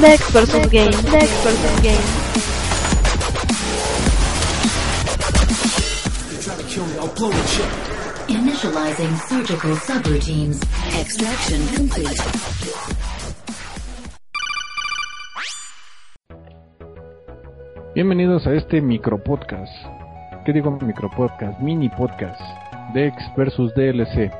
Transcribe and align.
Next 0.00 0.30
versus 0.30 0.66
game. 0.68 0.90
Next 1.12 1.44
versus 1.44 1.80
game. 1.82 2.00
Initializing 8.28 9.14
surgical 9.28 9.76
subroutines. 9.76 10.60
Extraction 10.98 11.60
complete. 11.76 12.22
Bienvenidos 17.94 18.46
a 18.46 18.54
este 18.54 18.80
micropodcast. 18.80 19.72
¿Qué 20.46 20.54
digo 20.54 20.70
micropodcast? 20.70 21.60
Mini 21.60 21.90
podcast. 21.90 22.40
Dex 22.94 23.14
versus 23.36 23.74
DLC. 23.74 24.32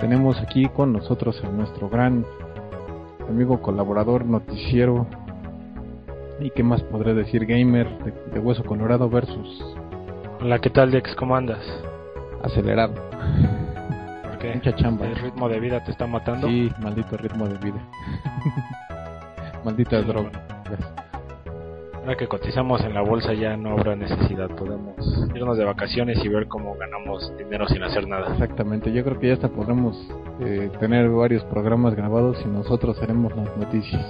Tenemos 0.00 0.38
aquí 0.40 0.66
con 0.70 0.94
nosotros 0.94 1.38
a 1.44 1.48
nuestro 1.48 1.90
gran 1.90 2.24
amigo 3.28 3.60
colaborador 3.60 4.24
noticiero 4.24 5.06
y 6.40 6.50
qué 6.50 6.62
más 6.62 6.82
podré 6.82 7.14
decir 7.14 7.46
gamer 7.46 7.88
de, 8.04 8.12
de 8.32 8.40
hueso 8.40 8.64
colorado 8.64 9.08
versus 9.08 9.64
Hola, 10.40 10.58
¿qué 10.58 10.70
tal, 10.70 10.90
Dex? 10.90 11.14
¿Cómo 11.14 11.36
andas? 11.36 11.60
acelerado. 12.42 12.94
¿Por 14.22 14.38
qué? 14.38 14.54
Mucha 14.54 14.74
chamba. 14.74 15.06
¿El 15.06 15.14
ritmo 15.16 15.48
de 15.48 15.60
vida 15.60 15.84
te 15.84 15.92
está 15.92 16.06
matando? 16.06 16.48
Sí, 16.48 16.68
maldito 16.80 17.16
ritmo 17.16 17.46
de 17.46 17.58
vida. 17.58 17.80
Maldita 19.64 20.00
Sí, 20.00 20.06
droga. 20.08 20.30
Ahora 22.00 22.16
que 22.16 22.26
cotizamos 22.26 22.80
en 22.82 22.94
la 22.94 23.00
bolsa 23.02 23.32
ya 23.32 23.56
no 23.56 23.70
habrá 23.78 23.94
necesidad. 23.94 24.48
Podemos 24.56 24.96
irnos 25.32 25.56
de 25.56 25.64
vacaciones 25.64 26.18
y 26.24 26.28
ver 26.28 26.48
cómo 26.48 26.74
ganamos 26.74 27.32
dinero 27.38 27.68
sin 27.68 27.84
hacer 27.84 28.08
nada. 28.08 28.32
Exactamente, 28.32 28.92
yo 28.92 29.04
creo 29.04 29.20
que 29.20 29.28
ya 29.28 29.34
hasta 29.34 29.48
podremos 29.48 29.96
eh, 30.40 30.70
tener 30.80 31.08
varios 31.10 31.44
programas 31.44 31.94
grabados 31.94 32.38
y 32.44 32.48
nosotros 32.48 33.00
haremos 33.02 33.34
las 33.36 33.56
noticias. 33.56 34.04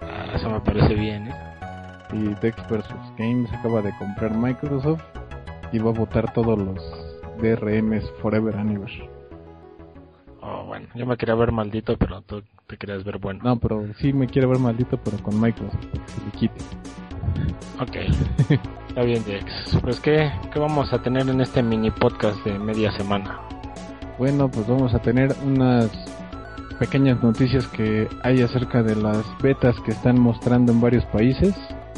Ah, 0.00 0.32
eso 0.34 0.50
me 0.50 0.60
parece 0.60 0.94
bien, 0.94 1.28
¿eh? 1.28 1.34
Y 2.12 2.34
Dex 2.40 2.56
vs 2.68 2.84
Games 3.18 3.50
acaba 3.52 3.80
de 3.80 3.96
comprar 3.98 4.36
Microsoft 4.36 5.02
y 5.72 5.78
va 5.78 5.90
a 5.90 5.94
votar 5.94 6.32
todos 6.32 6.58
los 6.58 6.78
DRMs 7.40 8.10
Forever 8.20 8.54
Ever. 8.54 9.10
Oh, 10.40 10.64
bueno, 10.66 10.88
yo 10.94 11.06
me 11.06 11.16
quería 11.16 11.34
ver 11.34 11.52
maldito, 11.52 11.96
pero 11.96 12.20
tú 12.22 12.42
te 12.66 12.76
querías 12.76 13.04
ver 13.04 13.18
bueno. 13.18 13.40
No, 13.44 13.56
pero 13.56 13.86
sí 13.98 14.12
me 14.12 14.26
quiere 14.26 14.48
ver 14.48 14.58
maldito, 14.58 14.98
pero 15.02 15.18
con 15.18 15.40
Microsoft, 15.40 15.86
que 15.86 15.98
se 16.08 16.24
le 16.24 16.30
quite. 16.32 16.64
Ok, 17.80 17.96
está 18.88 19.02
bien, 19.02 19.24
Dex. 19.24 19.78
Pues, 19.80 20.00
¿qué, 20.00 20.30
¿qué 20.52 20.58
vamos 20.58 20.92
a 20.92 21.00
tener 21.00 21.28
en 21.28 21.40
este 21.40 21.62
mini 21.62 21.90
podcast 21.90 22.44
de 22.44 22.58
media 22.58 22.90
semana? 22.92 23.40
Bueno, 24.22 24.48
pues 24.48 24.68
vamos 24.68 24.94
a 24.94 25.00
tener 25.00 25.34
unas 25.44 25.90
pequeñas 26.78 27.20
noticias 27.24 27.66
que 27.66 28.06
hay 28.22 28.40
acerca 28.40 28.80
de 28.80 28.94
las 28.94 29.24
betas 29.42 29.74
que 29.84 29.90
están 29.90 30.20
mostrando 30.20 30.70
en 30.70 30.80
varios 30.80 31.04
países. 31.06 31.56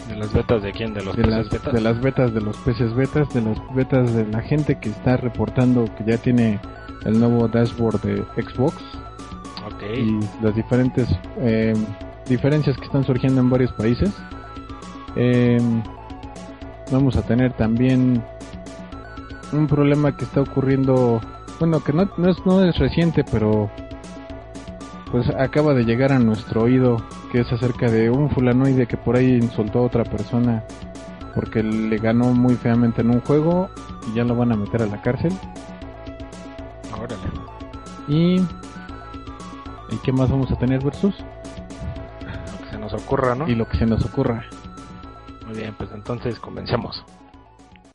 ¿De 0.09 0.17
las 0.17 0.33
betas 0.33 0.63
de 0.63 0.73
quién? 0.73 0.95
¿De 0.95 1.05
los 1.05 1.15
de 1.15 1.23
peces 1.23 1.37
las, 1.37 1.51
betas? 1.51 1.73
de 1.75 1.81
las 1.83 2.01
betas 2.01 2.33
de 2.33 2.41
los 2.41 2.57
peces 2.57 2.95
betas, 2.95 3.29
de 3.35 3.43
las 3.43 3.59
betas 3.75 4.15
de 4.15 4.27
la 4.27 4.41
gente 4.41 4.79
que 4.81 4.89
está 4.89 5.19
reportando 5.19 5.85
que 5.99 6.11
ya 6.11 6.17
tiene 6.17 6.59
el 7.05 7.21
nuevo 7.21 7.47
dashboard 7.47 8.01
de 8.01 8.25
Xbox 8.43 8.77
Ok, 9.67 9.83
y 9.95 10.19
las 10.43 10.55
diferentes 10.55 11.07
eh, 11.41 11.75
diferencias 12.27 12.79
que 12.79 12.87
están 12.87 13.05
surgiendo 13.05 13.43
en 13.43 13.51
varios 13.51 13.73
países. 13.75 14.11
Eh, 15.15 15.61
vamos 16.91 17.17
a 17.17 17.23
tener 17.27 17.53
también 17.53 18.25
un 19.55 19.67
problema 19.67 20.17
que 20.17 20.25
está 20.25 20.41
ocurriendo, 20.41 21.21
bueno, 21.59 21.83
que 21.83 21.93
no, 21.93 22.09
no, 22.17 22.31
es, 22.31 22.45
no 22.47 22.65
es 22.65 22.79
reciente, 22.79 23.25
pero 23.25 23.71
pues 25.11 25.29
acaba 25.31 25.75
de 25.75 25.85
llegar 25.85 26.13
a 26.13 26.19
nuestro 26.19 26.63
oído, 26.63 26.97
que 27.31 27.41
es 27.41 27.53
acerca 27.53 27.91
de 27.91 28.11
un 28.11 28.31
fulanoide 28.31 28.87
que 28.87 28.97
por 28.97 29.17
ahí 29.17 29.35
insultó 29.35 29.81
a 29.81 29.83
otra 29.83 30.05
persona 30.05 30.65
porque 31.35 31.63
le 31.63 31.99
ganó 31.99 32.33
muy 32.33 32.55
feamente 32.55 33.03
en 33.03 33.11
un 33.11 33.21
juego 33.21 33.69
y 34.09 34.15
ya 34.15 34.25
lo 34.25 34.37
van 34.37 34.53
a 34.53 34.57
meter 34.57 34.83
a 34.83 34.87
la 34.87 35.03
cárcel. 35.03 35.33
órale. 36.93 37.23
Y... 38.09 38.37
¿Y 39.91 39.97
qué 40.03 40.13
más 40.13 40.31
vamos 40.31 40.51
a 40.51 40.57
tener 40.57 40.83
versus? 40.83 41.15
Lo 42.21 42.65
que 42.65 42.71
se 42.71 42.79
nos 42.79 42.93
ocurra, 42.95 43.35
¿no? 43.35 43.49
Y 43.49 43.55
lo 43.55 43.69
que 43.69 43.77
se 43.79 43.87
nos 43.87 44.05
ocurra. 44.05 44.45
Muy 45.47 45.57
bien, 45.57 45.75
pues 45.77 45.91
entonces 45.93 46.39
comencemos. 46.41 47.05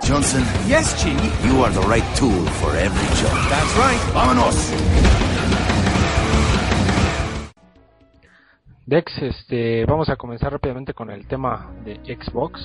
Johnson, 0.09 0.41
Yes, 0.67 0.95
Chief. 1.01 1.13
you 1.45 1.61
are 1.63 1.71
the 1.71 1.85
right 1.87 2.03
tool 2.17 2.43
for 2.59 2.75
every 2.75 3.07
job. 3.21 3.29
That's 3.49 3.73
right. 3.77 4.01
Vámonos. 4.13 4.55
Dex, 8.87 9.21
este, 9.21 9.85
vamos 9.85 10.09
a 10.09 10.15
comenzar 10.15 10.51
rápidamente 10.51 10.93
con 10.95 11.11
el 11.11 11.27
tema 11.27 11.69
de 11.85 11.95
Xbox. 12.15 12.59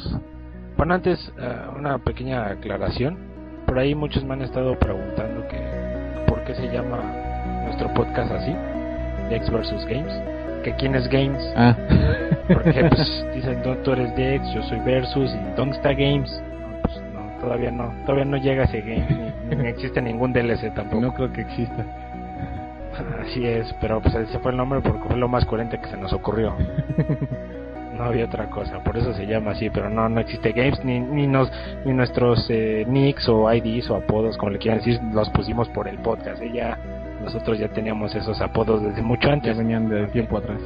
Bueno, 0.78 0.94
antes 0.94 1.18
eh, 1.38 1.56
una 1.76 1.98
pequeña 1.98 2.46
aclaración. 2.46 3.18
Por 3.66 3.78
ahí 3.78 3.94
muchos 3.94 4.24
me 4.24 4.32
han 4.34 4.42
estado 4.42 4.78
preguntando 4.78 5.46
que 5.48 6.24
por 6.26 6.42
qué 6.44 6.54
se 6.54 6.66
llama 6.68 6.98
nuestro 7.64 7.92
podcast 7.92 8.30
así, 8.32 8.54
Dex 9.28 9.50
versus 9.50 9.84
Games, 9.86 10.12
que 10.64 10.74
quién 10.76 10.94
es 10.94 11.06
Games, 11.08 11.42
Ah, 11.56 11.76
porque 12.48 12.84
pues 12.88 13.24
dicen 13.34 13.62
"No, 13.64 13.76
tú 13.78 13.92
eres 13.92 14.14
Dex, 14.16 14.46
yo 14.54 14.62
soy 14.62 14.78
Versus 14.80 15.30
y 15.30 15.56
¿dónde 15.56 15.76
está 15.76 15.92
Games? 15.92 16.30
Todavía 17.44 17.70
no, 17.70 17.92
todavía 18.06 18.24
no 18.24 18.36
llega 18.38 18.64
ese 18.64 18.80
game, 18.80 19.32
ni, 19.50 19.56
ni 19.56 19.68
existe 19.68 20.00
ningún 20.00 20.32
DLC 20.32 20.72
tampoco. 20.74 21.02
no 21.02 21.12
creo 21.14 21.32
que 21.32 21.42
exista. 21.42 21.84
Así 23.20 23.44
es, 23.46 23.74
pero 23.80 24.00
pues 24.00 24.14
ese 24.14 24.38
fue 24.38 24.52
el 24.52 24.56
nombre 24.56 24.80
porque 24.80 25.08
fue 25.08 25.16
lo 25.16 25.28
más 25.28 25.44
coherente 25.44 25.78
que 25.78 25.88
se 25.88 25.96
nos 25.96 26.12
ocurrió. 26.12 26.54
No 27.94 28.02
había 28.02 28.24
otra 28.24 28.50
cosa, 28.50 28.80
por 28.80 28.96
eso 28.96 29.14
se 29.14 29.24
llama 29.24 29.52
así, 29.52 29.70
pero 29.70 29.88
no 29.88 30.08
no 30.08 30.18
existe 30.18 30.50
games 30.50 30.84
ni 30.84 30.98
ni 30.98 31.28
nos 31.28 31.48
ni 31.84 31.92
nuestros 31.92 32.44
eh, 32.50 32.84
nicks 32.88 33.28
o 33.28 33.52
IDs 33.54 33.88
o 33.88 33.94
apodos 33.94 34.36
como 34.36 34.50
le 34.50 34.58
quieran 34.58 34.78
decir 34.78 35.00
los 35.12 35.30
pusimos 35.30 35.68
por 35.68 35.86
el 35.86 35.98
podcast. 35.98 36.42
¿eh? 36.42 36.50
Ya 36.52 36.76
nosotros 37.22 37.56
ya 37.56 37.68
teníamos 37.68 38.12
esos 38.16 38.40
apodos 38.40 38.82
desde 38.82 39.00
mucho 39.00 39.28
Ya 39.28 39.34
antes. 39.34 39.56
venían 39.56 39.88
de 39.88 40.08
tiempo 40.08 40.38
atrás. 40.38 40.58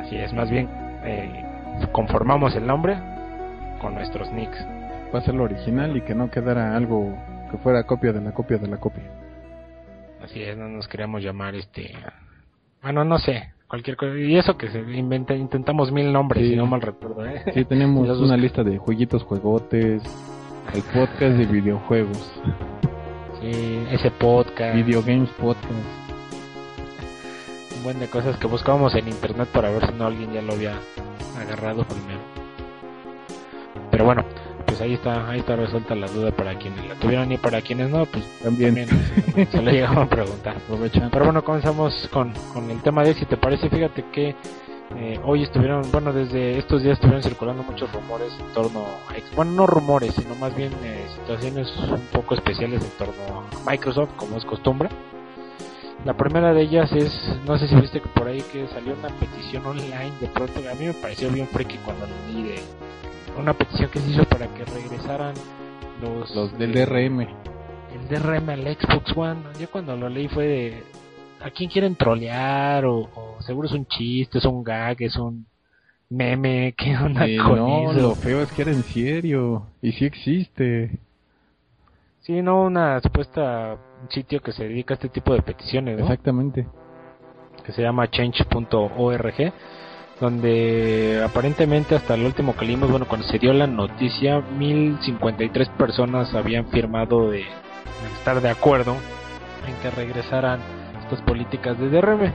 Así 0.00 0.18
es, 0.18 0.30
más 0.34 0.50
bien 0.50 0.68
eh, 1.02 1.42
conformamos 1.92 2.54
el 2.56 2.66
nombre 2.66 2.98
con 3.80 3.94
nuestros 3.94 4.30
nicks. 4.30 4.66
Va 5.14 5.20
a 5.20 5.22
ser 5.22 5.34
lo 5.34 5.44
original 5.44 5.96
y 5.96 6.02
que 6.02 6.14
no 6.14 6.30
quedara 6.30 6.76
algo 6.76 7.16
que 7.50 7.56
fuera 7.58 7.84
copia 7.84 8.12
de 8.12 8.20
la 8.20 8.32
copia 8.32 8.58
de 8.58 8.68
la 8.68 8.76
copia. 8.78 9.04
Así 10.22 10.42
es, 10.42 10.56
no 10.56 10.68
nos 10.68 10.86
queríamos 10.88 11.22
llamar 11.22 11.54
este 11.54 11.94
bueno, 12.82 13.04
no 13.04 13.18
sé, 13.18 13.52
cualquier 13.66 13.96
cosa. 13.96 14.16
Y 14.16 14.36
eso 14.36 14.56
que 14.56 14.68
se 14.68 14.78
inventa, 14.80 15.34
intentamos 15.34 15.90
mil 15.90 16.12
nombres, 16.12 16.44
Sí. 16.44 16.50
si 16.50 16.56
no 16.56 16.66
mal 16.66 16.80
recuerdo, 16.80 17.26
¿eh? 17.26 17.42
Sí, 17.54 17.64
tenemos 17.64 18.06
una 18.20 18.36
lista 18.36 18.62
de 18.62 18.78
jueguitos, 18.78 19.22
juegotes, 19.24 20.02
el 20.74 20.82
podcast 20.82 21.36
de 21.36 21.46
videojuegos, 21.46 22.32
Sí, 23.40 23.86
ese 23.90 24.10
podcast, 24.10 24.74
Video 24.74 25.00
Games 25.02 25.30
Podcast. 25.40 25.64
un 27.76 27.84
buen 27.84 27.98
de 28.00 28.08
cosas 28.08 28.36
que 28.36 28.46
buscábamos 28.46 28.94
en 28.96 29.08
internet 29.08 29.48
para 29.52 29.70
ver 29.70 29.86
si 29.86 29.92
no 29.94 30.06
alguien 30.06 30.32
ya 30.32 30.42
lo 30.42 30.52
había 30.54 30.74
agarrado 31.40 31.84
primero. 31.84 32.20
Pero 33.90 34.04
bueno, 34.04 34.24
pues 34.78 34.88
ahí 34.88 34.94
está, 34.94 35.28
ahí 35.28 35.40
está 35.40 35.56
resuelta 35.56 35.94
la 35.96 36.06
duda 36.06 36.30
para 36.30 36.56
quienes 36.56 36.86
la 36.86 36.94
tuvieron 36.94 37.32
y 37.32 37.36
para 37.36 37.60
quienes 37.60 37.90
no, 37.90 38.06
pues 38.06 38.24
También, 38.42 38.86
también 38.86 39.48
se, 39.50 39.60
lo 39.60 39.70
llegamos 39.72 40.06
a 40.06 40.08
preguntar. 40.08 40.56
aprovechan. 40.56 41.10
Pero 41.10 41.24
bueno, 41.24 41.42
comenzamos 41.42 42.08
con, 42.12 42.32
con 42.52 42.70
el 42.70 42.80
tema 42.82 43.02
de 43.02 43.14
si 43.14 43.24
te 43.24 43.36
parece, 43.36 43.68
fíjate 43.68 44.04
que 44.12 44.36
eh, 44.96 45.20
hoy 45.24 45.42
estuvieron, 45.42 45.82
bueno, 45.90 46.12
desde 46.12 46.58
estos 46.58 46.82
días 46.82 46.94
estuvieron 46.94 47.22
circulando 47.22 47.64
muchos 47.64 47.92
rumores 47.92 48.32
en 48.38 48.54
torno 48.54 48.80
a, 48.80 49.34
bueno, 49.34 49.50
no 49.52 49.66
rumores, 49.66 50.14
sino 50.14 50.36
más 50.36 50.54
bien 50.54 50.72
eh, 50.84 51.06
situaciones 51.20 51.74
un 51.90 52.06
poco 52.12 52.34
especiales 52.34 52.82
en 52.84 52.90
torno 53.04 53.40
a 53.40 53.70
Microsoft, 53.70 54.10
como 54.16 54.36
es 54.36 54.44
costumbre. 54.44 54.88
La 56.04 56.16
primera 56.16 56.54
de 56.54 56.62
ellas 56.62 56.92
es, 56.92 57.12
no 57.44 57.58
sé 57.58 57.66
si 57.66 57.74
viste 57.74 58.00
que 58.00 58.08
por 58.10 58.28
ahí 58.28 58.40
que 58.52 58.68
salió 58.68 58.94
una 58.94 59.08
petición 59.08 59.66
online 59.66 60.12
de 60.20 60.28
pronto, 60.28 60.60
a 60.60 60.74
mí 60.74 60.86
me 60.86 60.94
pareció 60.94 61.28
bien 61.30 61.48
freaky 61.48 61.78
cuando 61.78 62.06
lo 62.06 62.12
leí 62.28 62.44
de 62.44 62.60
una 63.38 63.54
petición 63.54 63.90
que 63.90 63.98
se 64.00 64.10
hizo 64.10 64.24
para 64.24 64.46
que 64.48 64.64
regresaran 64.64 65.34
los, 66.02 66.34
Los 66.34 66.58
del 66.58 66.76
eh, 66.76 66.86
DRM. 66.86 67.20
el 67.20 68.08
DRM 68.08 68.50
al 68.50 68.76
Xbox 68.76 69.16
One. 69.16 69.40
Yo 69.60 69.70
cuando 69.70 69.96
lo 69.96 70.08
leí 70.08 70.28
fue 70.28 70.46
de, 70.46 70.82
a 71.40 71.50
quién 71.50 71.70
quieren 71.70 71.96
trolear 71.96 72.84
o, 72.84 73.08
o 73.14 73.36
seguro 73.42 73.66
es 73.68 73.74
un 73.74 73.86
chiste, 73.86 74.38
es 74.38 74.44
un 74.44 74.62
gag, 74.62 74.96
es 75.00 75.16
un 75.16 75.46
meme, 76.10 76.74
¿qué 76.78 76.96
onda 76.96 77.26
Y 77.28 77.36
con 77.38 77.56
no, 77.56 77.92
lo 77.92 78.14
feo 78.14 78.40
es 78.42 78.50
que 78.52 78.62
era 78.62 78.72
en 78.72 78.82
serio. 78.84 79.66
Y 79.82 79.92
sí 79.92 80.04
existe. 80.04 80.98
Sí, 82.20 82.42
no, 82.42 82.62
una 82.64 83.00
supuesta 83.00 83.76
un 84.02 84.10
sitio 84.10 84.40
que 84.40 84.52
se 84.52 84.64
dedica 84.64 84.94
a 84.94 84.96
este 84.96 85.08
tipo 85.08 85.32
de 85.32 85.42
peticiones, 85.42 85.96
¿no? 85.98 86.04
Exactamente. 86.04 86.66
que 87.64 87.72
se 87.72 87.82
llama 87.82 88.08
change.org, 88.10 89.52
donde 90.20 91.22
aparentemente 91.24 91.94
hasta 91.94 92.14
el 92.14 92.24
último 92.24 92.56
que 92.56 92.66
leímos, 92.66 92.90
bueno, 92.90 93.06
cuando 93.06 93.26
se 93.26 93.38
dio 93.38 93.52
la 93.52 93.66
noticia, 93.66 94.40
1053 94.40 95.68
personas 95.70 96.34
habían 96.34 96.66
firmado 96.68 97.30
de, 97.30 97.44
estar 98.18 98.40
de 98.40 98.50
acuerdo 98.50 98.96
en 99.66 99.74
que 99.82 99.90
regresaran 99.90 100.60
estas 101.02 101.22
políticas 101.22 101.78
de 101.78 101.88
DRM. 101.88 102.32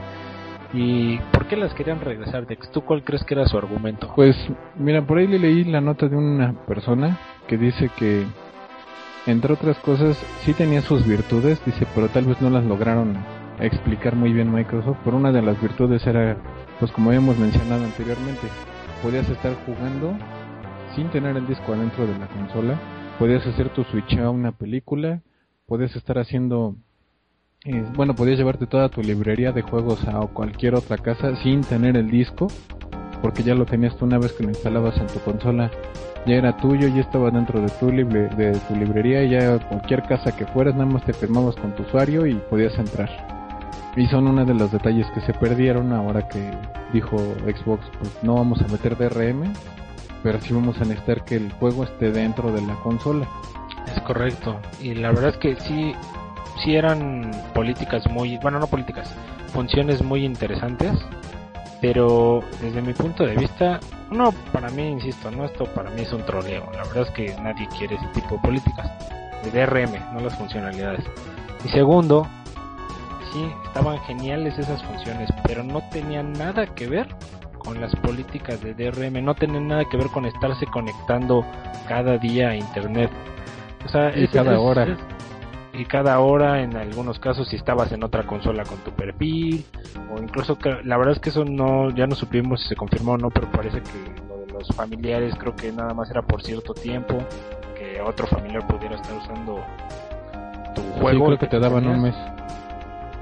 ¿Y 0.72 1.18
por 1.32 1.46
qué 1.46 1.56
las 1.56 1.72
querían 1.74 2.00
regresar, 2.00 2.46
Dex? 2.46 2.68
¿Tú 2.70 2.82
cuál 2.82 3.04
crees 3.04 3.22
que 3.24 3.34
era 3.34 3.46
su 3.46 3.56
argumento? 3.56 4.12
Pues, 4.16 4.36
mira, 4.76 5.06
por 5.06 5.18
ahí 5.18 5.28
le 5.28 5.38
leí 5.38 5.64
la 5.64 5.80
nota 5.80 6.08
de 6.08 6.16
una 6.16 6.52
persona 6.66 7.18
que 7.46 7.56
dice 7.56 7.90
que, 7.96 8.24
entre 9.26 9.52
otras 9.52 9.78
cosas, 9.78 10.18
sí 10.42 10.52
tenía 10.52 10.82
sus 10.82 11.06
virtudes, 11.06 11.64
dice, 11.64 11.86
pero 11.94 12.08
tal 12.08 12.24
vez 12.24 12.40
no 12.40 12.50
las 12.50 12.64
lograron 12.64 13.16
explicar 13.60 14.16
muy 14.16 14.32
bien 14.32 14.52
Microsoft. 14.52 14.98
Por 15.04 15.14
una 15.14 15.30
de 15.30 15.42
las 15.42 15.60
virtudes 15.60 16.04
era, 16.08 16.36
pues 16.78 16.90
como 16.92 17.10
habíamos 17.10 17.38
mencionado 17.38 17.84
anteriormente, 17.84 18.48
podías 19.02 19.28
estar 19.28 19.54
jugando 19.66 20.16
sin 20.94 21.08
tener 21.10 21.36
el 21.36 21.46
disco 21.46 21.72
adentro 21.72 22.06
de 22.06 22.18
la 22.18 22.26
consola, 22.28 22.78
podías 23.18 23.46
hacer 23.46 23.68
tu 23.70 23.84
switch 23.84 24.18
a 24.18 24.30
una 24.30 24.52
película, 24.52 25.20
podías 25.66 25.94
estar 25.96 26.18
haciendo 26.18 26.76
eh, 27.66 27.82
bueno, 27.96 28.14
podías 28.14 28.36
llevarte 28.36 28.66
toda 28.66 28.90
tu 28.90 29.02
librería 29.02 29.50
de 29.50 29.62
juegos 29.62 30.06
a 30.06 30.20
cualquier 30.26 30.74
otra 30.74 30.98
casa 30.98 31.34
sin 31.36 31.62
tener 31.62 31.96
el 31.96 32.10
disco, 32.10 32.48
porque 33.22 33.42
ya 33.42 33.54
lo 33.54 33.64
tenías 33.64 33.96
tú 33.96 34.04
una 34.04 34.18
vez 34.18 34.34
que 34.34 34.42
lo 34.42 34.50
instalabas 34.50 34.98
en 34.98 35.06
tu 35.06 35.18
consola, 35.20 35.70
ya 36.26 36.34
era 36.34 36.56
tuyo, 36.58 36.88
ya 36.88 37.00
estaba 37.00 37.30
dentro 37.30 37.62
de 37.62 37.70
tu, 37.80 37.90
libre, 37.90 38.28
de 38.36 38.52
tu 38.68 38.76
librería 38.76 39.24
y 39.24 39.30
ya 39.30 39.58
cualquier 39.66 40.02
casa 40.02 40.36
que 40.36 40.44
fueras, 40.44 40.74
nada 40.74 40.86
más 40.86 41.04
te 41.04 41.14
firmabas 41.14 41.56
con 41.56 41.74
tu 41.74 41.84
usuario 41.84 42.26
y 42.26 42.34
podías 42.34 42.78
entrar. 42.78 43.43
Y 43.96 44.06
son 44.08 44.26
uno 44.26 44.44
de 44.44 44.54
los 44.54 44.72
detalles 44.72 45.06
que 45.12 45.20
se 45.20 45.32
perdieron 45.34 45.92
ahora 45.92 46.26
que 46.28 46.50
dijo 46.92 47.16
Xbox, 47.16 47.86
pues 47.98 48.18
no 48.22 48.34
vamos 48.34 48.60
a 48.60 48.66
meter 48.66 48.96
DRM, 48.96 49.52
pero 50.22 50.40
sí 50.40 50.52
vamos 50.52 50.76
a 50.80 50.84
necesitar 50.84 51.24
que 51.24 51.36
el 51.36 51.52
juego 51.52 51.84
esté 51.84 52.10
dentro 52.10 52.50
de 52.50 52.62
la 52.62 52.74
consola. 52.76 53.28
Es 53.86 54.00
correcto. 54.02 54.58
Y 54.80 54.94
la 54.94 55.10
verdad 55.10 55.30
es 55.30 55.36
que 55.36 55.60
sí, 55.60 55.94
sí 56.64 56.74
eran 56.74 57.30
políticas 57.54 58.08
muy, 58.10 58.36
bueno, 58.38 58.58
no 58.58 58.66
políticas, 58.66 59.14
funciones 59.52 60.02
muy 60.02 60.24
interesantes, 60.24 60.92
pero 61.80 62.42
desde 62.60 62.82
mi 62.82 62.94
punto 62.94 63.24
de 63.24 63.36
vista, 63.36 63.78
no, 64.10 64.32
para 64.52 64.70
mí, 64.70 64.88
insisto, 64.88 65.30
no, 65.30 65.44
esto 65.44 65.66
para 65.66 65.90
mí 65.90 66.00
es 66.00 66.12
un 66.12 66.24
troleo. 66.24 66.64
La 66.72 66.82
verdad 66.84 67.02
es 67.02 67.10
que 67.10 67.36
nadie 67.42 67.68
quiere 67.78 67.94
ese 67.94 68.06
tipo 68.08 68.36
de 68.36 68.40
políticas, 68.40 68.90
de 69.44 69.50
DRM, 69.50 70.14
no 70.14 70.20
las 70.20 70.36
funcionalidades. 70.36 71.04
Y 71.64 71.68
segundo, 71.68 72.26
sí, 73.34 73.52
estaban 73.66 73.98
geniales 74.00 74.56
esas 74.58 74.82
funciones, 74.84 75.28
pero 75.46 75.62
no 75.62 75.82
tenían 75.90 76.32
nada 76.32 76.66
que 76.66 76.86
ver 76.86 77.08
con 77.58 77.80
las 77.80 77.94
políticas 77.96 78.60
de 78.62 78.74
DRM, 78.74 79.24
no 79.24 79.34
tenían 79.34 79.68
nada 79.68 79.84
que 79.86 79.96
ver 79.96 80.06
con 80.08 80.24
estarse 80.24 80.66
conectando 80.66 81.44
cada 81.88 82.16
día 82.18 82.50
a 82.50 82.56
internet. 82.56 83.10
O 83.84 83.88
sea, 83.88 84.16
Y 84.16 84.28
cada 84.28 84.58
hora. 84.60 84.96
y 85.72 85.84
cada 85.86 86.20
hora 86.20 86.62
en 86.62 86.76
algunos 86.76 87.18
casos 87.18 87.48
si 87.48 87.56
estabas 87.56 87.90
en 87.90 88.04
otra 88.04 88.22
consola 88.22 88.62
con 88.62 88.78
tu 88.78 88.92
perfil 88.92 89.64
o 90.14 90.22
incluso 90.22 90.56
que 90.56 90.72
la 90.84 90.96
verdad 90.96 91.14
es 91.14 91.20
que 91.20 91.30
eso 91.30 91.44
no 91.44 91.90
ya 91.90 92.06
no 92.06 92.14
supimos 92.14 92.62
si 92.62 92.68
se 92.68 92.76
confirmó 92.76 93.12
o 93.12 93.18
no 93.18 93.28
pero 93.30 93.50
parece 93.50 93.82
que 93.82 94.22
lo 94.28 94.46
de 94.46 94.52
los 94.52 94.68
familiares 94.68 95.34
creo 95.36 95.56
que 95.56 95.72
nada 95.72 95.92
más 95.92 96.08
era 96.10 96.22
por 96.22 96.42
cierto 96.42 96.74
tiempo 96.74 97.18
que 97.76 98.00
otro 98.00 98.26
familiar 98.28 98.64
pudiera 98.68 98.94
estar 98.94 99.16
usando 99.16 99.60
tu 100.76 100.82
juego 101.00 101.18
sí, 101.18 101.24
creo 101.26 101.38
que 101.38 101.46
te 101.48 101.58
daban 101.58 101.86
un 101.88 102.02
mes. 102.02 102.14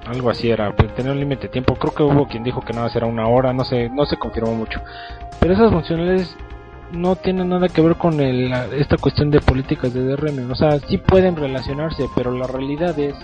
Algo 0.06 0.30
así 0.30 0.50
era 0.50 0.74
pues, 0.74 0.94
tener 0.94 1.12
un 1.12 1.20
límite 1.20 1.42
de 1.42 1.48
tiempo 1.48 1.74
creo 1.76 1.94
que 1.94 2.02
hubo 2.02 2.26
quien 2.26 2.42
dijo 2.42 2.60
que 2.60 2.72
nada 2.72 2.86
más 2.86 2.96
era 2.96 3.06
una 3.06 3.26
hora 3.28 3.52
no 3.52 3.64
sé 3.64 3.88
no 3.88 4.04
se 4.06 4.16
confirmó 4.16 4.52
mucho 4.54 4.80
pero 5.40 5.54
esas 5.54 5.70
funcionalidades 5.72 6.36
no 6.92 7.16
tienen 7.16 7.48
nada 7.48 7.68
que 7.68 7.80
ver 7.80 7.96
con 7.96 8.20
el, 8.20 8.52
esta 8.78 8.98
cuestión 8.98 9.30
de 9.30 9.40
políticas 9.40 9.94
de 9.94 10.02
DRM. 10.04 10.50
O 10.50 10.54
sea, 10.54 10.78
sí 10.78 10.98
pueden 10.98 11.36
relacionarse, 11.36 12.04
pero 12.14 12.30
la 12.32 12.46
realidad 12.46 12.98
es 12.98 13.14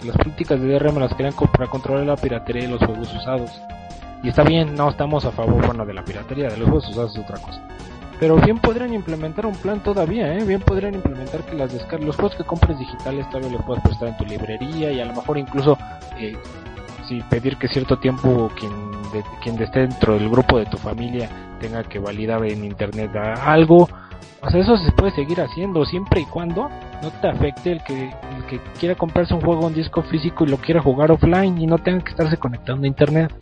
que 0.00 0.06
las 0.06 0.16
políticas 0.16 0.58
de 0.58 0.66
DRM 0.78 0.98
las 0.98 1.12
co- 1.34 1.46
para 1.52 1.66
controlar 1.66 2.06
la 2.06 2.16
piratería 2.16 2.64
y 2.64 2.68
los 2.68 2.78
juegos 2.78 3.14
usados. 3.14 3.50
Y 4.22 4.28
está 4.30 4.42
bien, 4.42 4.74
no 4.74 4.88
estamos 4.88 5.26
a 5.26 5.32
favor, 5.32 5.66
bueno, 5.66 5.84
de 5.84 5.92
la 5.92 6.02
piratería, 6.02 6.48
de 6.48 6.56
los 6.56 6.64
juegos 6.70 6.88
usados 6.88 7.14
es 7.14 7.22
otra 7.22 7.36
cosa. 7.36 7.60
Pero 8.20 8.36
bien 8.36 8.58
podrían 8.58 8.92
implementar 8.92 9.46
un 9.46 9.54
plan 9.54 9.82
todavía, 9.82 10.34
¿eh? 10.34 10.44
Bien 10.44 10.60
podrían 10.60 10.94
implementar 10.94 11.40
que 11.46 11.54
las 11.56 11.72
descargas, 11.72 12.06
los 12.06 12.16
juegos 12.16 12.36
que 12.36 12.44
compres 12.44 12.78
digitales 12.78 13.26
todavía 13.30 13.50
los 13.56 13.62
puedas 13.64 13.82
prestar 13.82 14.08
en 14.08 14.16
tu 14.18 14.24
librería 14.26 14.92
y 14.92 15.00
a 15.00 15.06
lo 15.06 15.14
mejor 15.14 15.38
incluso 15.38 15.78
eh, 16.18 16.36
sí, 17.08 17.22
pedir 17.30 17.56
que 17.56 17.66
cierto 17.68 17.98
tiempo 17.98 18.50
quien, 18.58 18.70
de- 19.12 19.24
quien 19.42 19.60
esté 19.62 19.80
dentro 19.80 20.14
del 20.18 20.28
grupo 20.28 20.58
de 20.58 20.66
tu 20.66 20.76
familia 20.76 21.30
tenga 21.60 21.82
que 21.84 21.98
validar 21.98 22.44
en 22.44 22.62
internet 22.64 23.10
algo. 23.16 23.88
O 24.42 24.50
sea, 24.50 24.60
eso 24.60 24.76
se 24.78 24.92
puede 24.92 25.12
seguir 25.12 25.40
haciendo 25.40 25.84
siempre 25.86 26.20
y 26.20 26.24
cuando 26.26 26.68
no 27.02 27.10
te 27.22 27.28
afecte 27.28 27.72
el 27.72 27.82
que, 27.84 28.04
el 28.04 28.44
que 28.48 28.60
quiera 28.78 28.94
comprarse 28.94 29.32
un 29.34 29.40
juego 29.40 29.66
en 29.68 29.74
disco 29.74 30.02
físico 30.02 30.44
y 30.44 30.48
lo 30.48 30.58
quiera 30.58 30.80
jugar 30.82 31.10
offline 31.10 31.58
y 31.60 31.66
no 31.66 31.78
tenga 31.78 32.02
que 32.04 32.10
estarse 32.10 32.36
conectando 32.36 32.84
a 32.84 32.86
internet. 32.86 33.32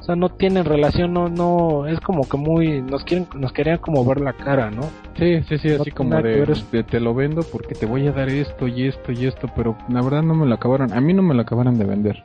O 0.00 0.02
sea, 0.02 0.16
no 0.16 0.30
tienen 0.30 0.64
relación, 0.64 1.12
no, 1.12 1.28
no, 1.28 1.86
es 1.86 2.00
como 2.00 2.26
que 2.26 2.38
muy, 2.38 2.80
nos 2.80 3.04
quieren, 3.04 3.28
nos 3.36 3.52
querían 3.52 3.78
como 3.78 4.04
ver 4.04 4.20
la 4.20 4.32
cara, 4.32 4.70
¿no? 4.70 4.82
Sí, 5.16 5.42
sí, 5.42 5.58
sí, 5.58 5.68
No 5.68 5.82
así 5.82 5.90
como 5.90 6.20
de, 6.22 6.46
de 6.72 6.82
te 6.82 7.00
lo 7.00 7.14
vendo 7.14 7.42
porque 7.42 7.74
te 7.74 7.84
voy 7.84 8.06
a 8.06 8.12
dar 8.12 8.30
esto 8.30 8.66
y 8.66 8.88
esto 8.88 9.12
y 9.12 9.26
esto, 9.26 9.48
pero 9.54 9.76
la 9.90 10.00
verdad 10.00 10.22
no 10.22 10.34
me 10.34 10.46
lo 10.46 10.54
acabaron, 10.54 10.92
a 10.94 11.00
mí 11.00 11.12
no 11.12 11.22
me 11.22 11.34
lo 11.34 11.42
acabaron 11.42 11.78
de 11.78 11.84
vender. 11.84 12.24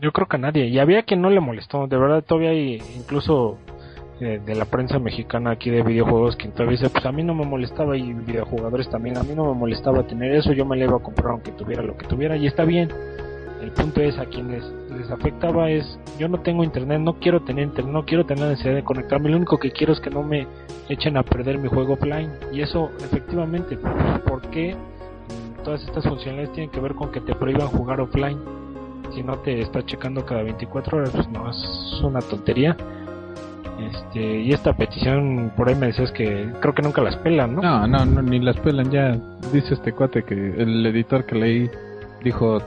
Yo 0.00 0.12
creo 0.12 0.28
que 0.28 0.36
a 0.36 0.38
nadie. 0.38 0.66
Y 0.66 0.78
había 0.78 1.02
quien 1.02 1.20
no 1.20 1.28
le 1.28 1.40
molestó. 1.40 1.88
De 1.88 1.96
verdad, 1.96 2.22
todavía 2.22 2.50
hay 2.50 2.80
incluso 2.96 3.58
eh, 4.20 4.40
de 4.44 4.54
la 4.56 4.64
prensa 4.64 4.98
mexicana 4.98 5.52
aquí 5.52 5.70
de 5.70 5.82
videojuegos 5.82 6.34
quien 6.34 6.50
todavía 6.50 6.72
dice, 6.78 6.90
pues 6.90 7.06
a 7.06 7.12
mí 7.12 7.22
no 7.22 7.34
me 7.34 7.44
molestaba 7.44 7.96
y 7.96 8.12
videojugadores 8.12 8.90
también, 8.90 9.16
a 9.16 9.22
mí 9.22 9.32
no 9.32 9.44
me 9.44 9.58
molestaba 9.58 10.04
tener 10.08 10.32
eso, 10.32 10.52
yo 10.52 10.64
me 10.64 10.76
lo 10.76 10.84
iba 10.84 10.96
a 10.96 11.00
comprar 11.00 11.30
aunque 11.30 11.52
tuviera 11.52 11.84
lo 11.84 11.96
que 11.96 12.06
tuviera 12.06 12.36
y 12.36 12.48
está 12.48 12.64
bien. 12.64 12.88
El 13.68 13.74
punto 13.74 14.00
es 14.00 14.18
a 14.18 14.24
quienes 14.24 14.64
les 14.96 15.10
afectaba 15.10 15.70
es, 15.70 16.00
yo 16.18 16.26
no 16.26 16.40
tengo 16.40 16.64
internet, 16.64 17.02
no 17.02 17.18
quiero 17.20 17.42
tener 17.42 17.64
internet, 17.64 17.92
no 17.92 18.06
quiero 18.06 18.24
tener 18.24 18.48
necesidad 18.48 18.76
de 18.76 18.82
conectarme, 18.82 19.28
lo 19.28 19.36
único 19.36 19.58
que 19.58 19.70
quiero 19.72 19.92
es 19.92 20.00
que 20.00 20.08
no 20.08 20.22
me 20.22 20.46
echen 20.88 21.18
a 21.18 21.22
perder 21.22 21.58
mi 21.58 21.68
juego 21.68 21.92
offline. 21.92 22.30
Y 22.50 22.62
eso, 22.62 22.90
efectivamente, 22.98 23.76
¿por 23.76 24.40
qué 24.48 24.74
mm, 24.74 25.64
todas 25.64 25.84
estas 25.84 26.02
funcionalidades 26.02 26.54
tienen 26.54 26.70
que 26.70 26.80
ver 26.80 26.94
con 26.94 27.12
que 27.12 27.20
te 27.20 27.34
prohíban 27.34 27.68
jugar 27.68 28.00
offline? 28.00 28.38
si 29.14 29.22
no 29.22 29.38
te 29.38 29.60
está 29.60 29.84
checando 29.84 30.24
cada 30.24 30.42
24 30.42 30.98
horas, 30.98 31.10
pues 31.10 31.28
no, 31.28 31.50
es 31.50 32.00
una 32.02 32.20
tontería. 32.20 32.76
Este, 33.90 34.40
y 34.40 34.52
esta 34.52 34.72
petición, 34.74 35.52
por 35.56 35.68
ahí 35.68 35.74
me 35.74 35.88
decías 35.88 36.10
que 36.12 36.50
creo 36.60 36.74
que 36.74 36.82
nunca 36.82 37.02
las 37.02 37.16
pelan, 37.16 37.54
¿no? 37.54 37.62
No, 37.62 37.86
no, 37.86 38.04
no, 38.04 38.22
ni 38.22 38.38
las 38.38 38.56
pelan 38.58 38.90
ya. 38.90 39.16
Dice 39.52 39.74
este 39.74 39.92
cuate 39.92 40.24
que 40.24 40.34
el 40.34 40.84
editor 40.86 41.24
que 41.26 41.34
leí 41.36 41.70
dijo, 42.22 42.60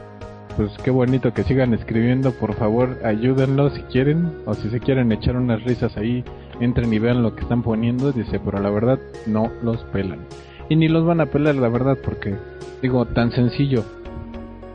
pues 0.61 0.77
qué 0.83 0.91
bonito 0.91 1.33
que 1.33 1.43
sigan 1.43 1.73
escribiendo, 1.73 2.31
por 2.33 2.53
favor 2.53 2.99
ayúdenlo 3.03 3.71
si 3.71 3.81
quieren, 3.83 4.31
o 4.45 4.53
si 4.53 4.69
se 4.69 4.79
quieren 4.79 5.11
echar 5.11 5.35
unas 5.35 5.63
risas 5.63 5.97
ahí, 5.97 6.23
entren 6.59 6.93
y 6.93 6.99
vean 6.99 7.23
lo 7.23 7.35
que 7.35 7.41
están 7.41 7.63
poniendo, 7.63 8.11
dice, 8.11 8.39
pero 8.39 8.59
la 8.59 8.69
verdad 8.69 8.99
no 9.25 9.51
los 9.63 9.83
pelan. 9.85 10.19
Y 10.69 10.75
ni 10.75 10.87
los 10.87 11.03
van 11.03 11.19
a 11.19 11.25
pelar, 11.25 11.55
la 11.55 11.67
verdad, 11.67 11.97
porque 12.03 12.35
digo, 12.81 13.05
tan 13.05 13.31
sencillo. 13.31 13.83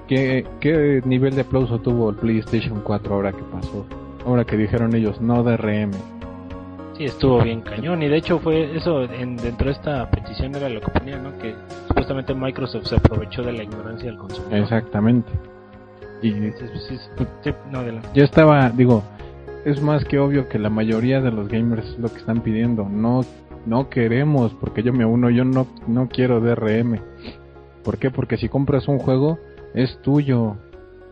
¿Qué, 0.08 0.44
¿Qué 0.60 1.02
nivel 1.04 1.34
de 1.34 1.42
aplauso 1.42 1.78
tuvo 1.78 2.10
el 2.10 2.16
PlayStation 2.16 2.80
4 2.82 3.14
ahora 3.14 3.32
que 3.32 3.42
pasó? 3.44 3.86
Ahora 4.24 4.44
que 4.44 4.56
dijeron 4.56 4.94
ellos, 4.94 5.20
no 5.20 5.42
DRM. 5.42 5.92
Sí, 6.96 7.04
estuvo 7.04 7.42
bien 7.42 7.60
cañón. 7.60 8.02
Y 8.02 8.08
de 8.08 8.16
hecho 8.16 8.38
fue 8.38 8.76
eso, 8.76 9.04
en, 9.04 9.36
dentro 9.36 9.66
de 9.66 9.72
esta 9.72 10.10
petición 10.10 10.54
era 10.54 10.68
lo 10.68 10.80
que 10.80 10.90
ponía, 10.90 11.18
¿no? 11.18 11.36
Que 11.38 11.54
supuestamente 11.88 12.34
Microsoft 12.34 12.86
se 12.86 12.96
aprovechó 12.96 13.42
de 13.42 13.52
la 13.52 13.62
ignorancia 13.62 14.06
del 14.06 14.18
consumidor. 14.18 14.58
Exactamente. 14.58 15.30
Y 16.22 16.32
pues, 16.32 17.00
sí, 17.42 17.50
no, 17.70 17.82
ya 18.14 18.24
estaba, 18.24 18.70
digo, 18.70 19.02
es 19.64 19.82
más 19.82 20.04
que 20.04 20.18
obvio 20.18 20.48
que 20.48 20.58
la 20.58 20.70
mayoría 20.70 21.20
de 21.20 21.30
los 21.30 21.48
gamers 21.48 21.86
es 21.86 21.98
lo 21.98 22.08
que 22.08 22.18
están 22.18 22.40
pidiendo. 22.40 22.88
No, 22.88 23.24
no 23.66 23.90
queremos, 23.90 24.54
porque 24.54 24.82
yo 24.82 24.92
me 24.92 25.04
uno, 25.04 25.28
yo 25.30 25.44
no, 25.44 25.66
no 25.86 26.08
quiero 26.08 26.40
DRM. 26.40 27.00
¿Por 27.82 27.98
qué? 27.98 28.10
Porque 28.10 28.36
si 28.36 28.48
compras 28.48 28.88
un 28.88 28.98
juego, 28.98 29.38
es 29.74 30.00
tuyo. 30.02 30.56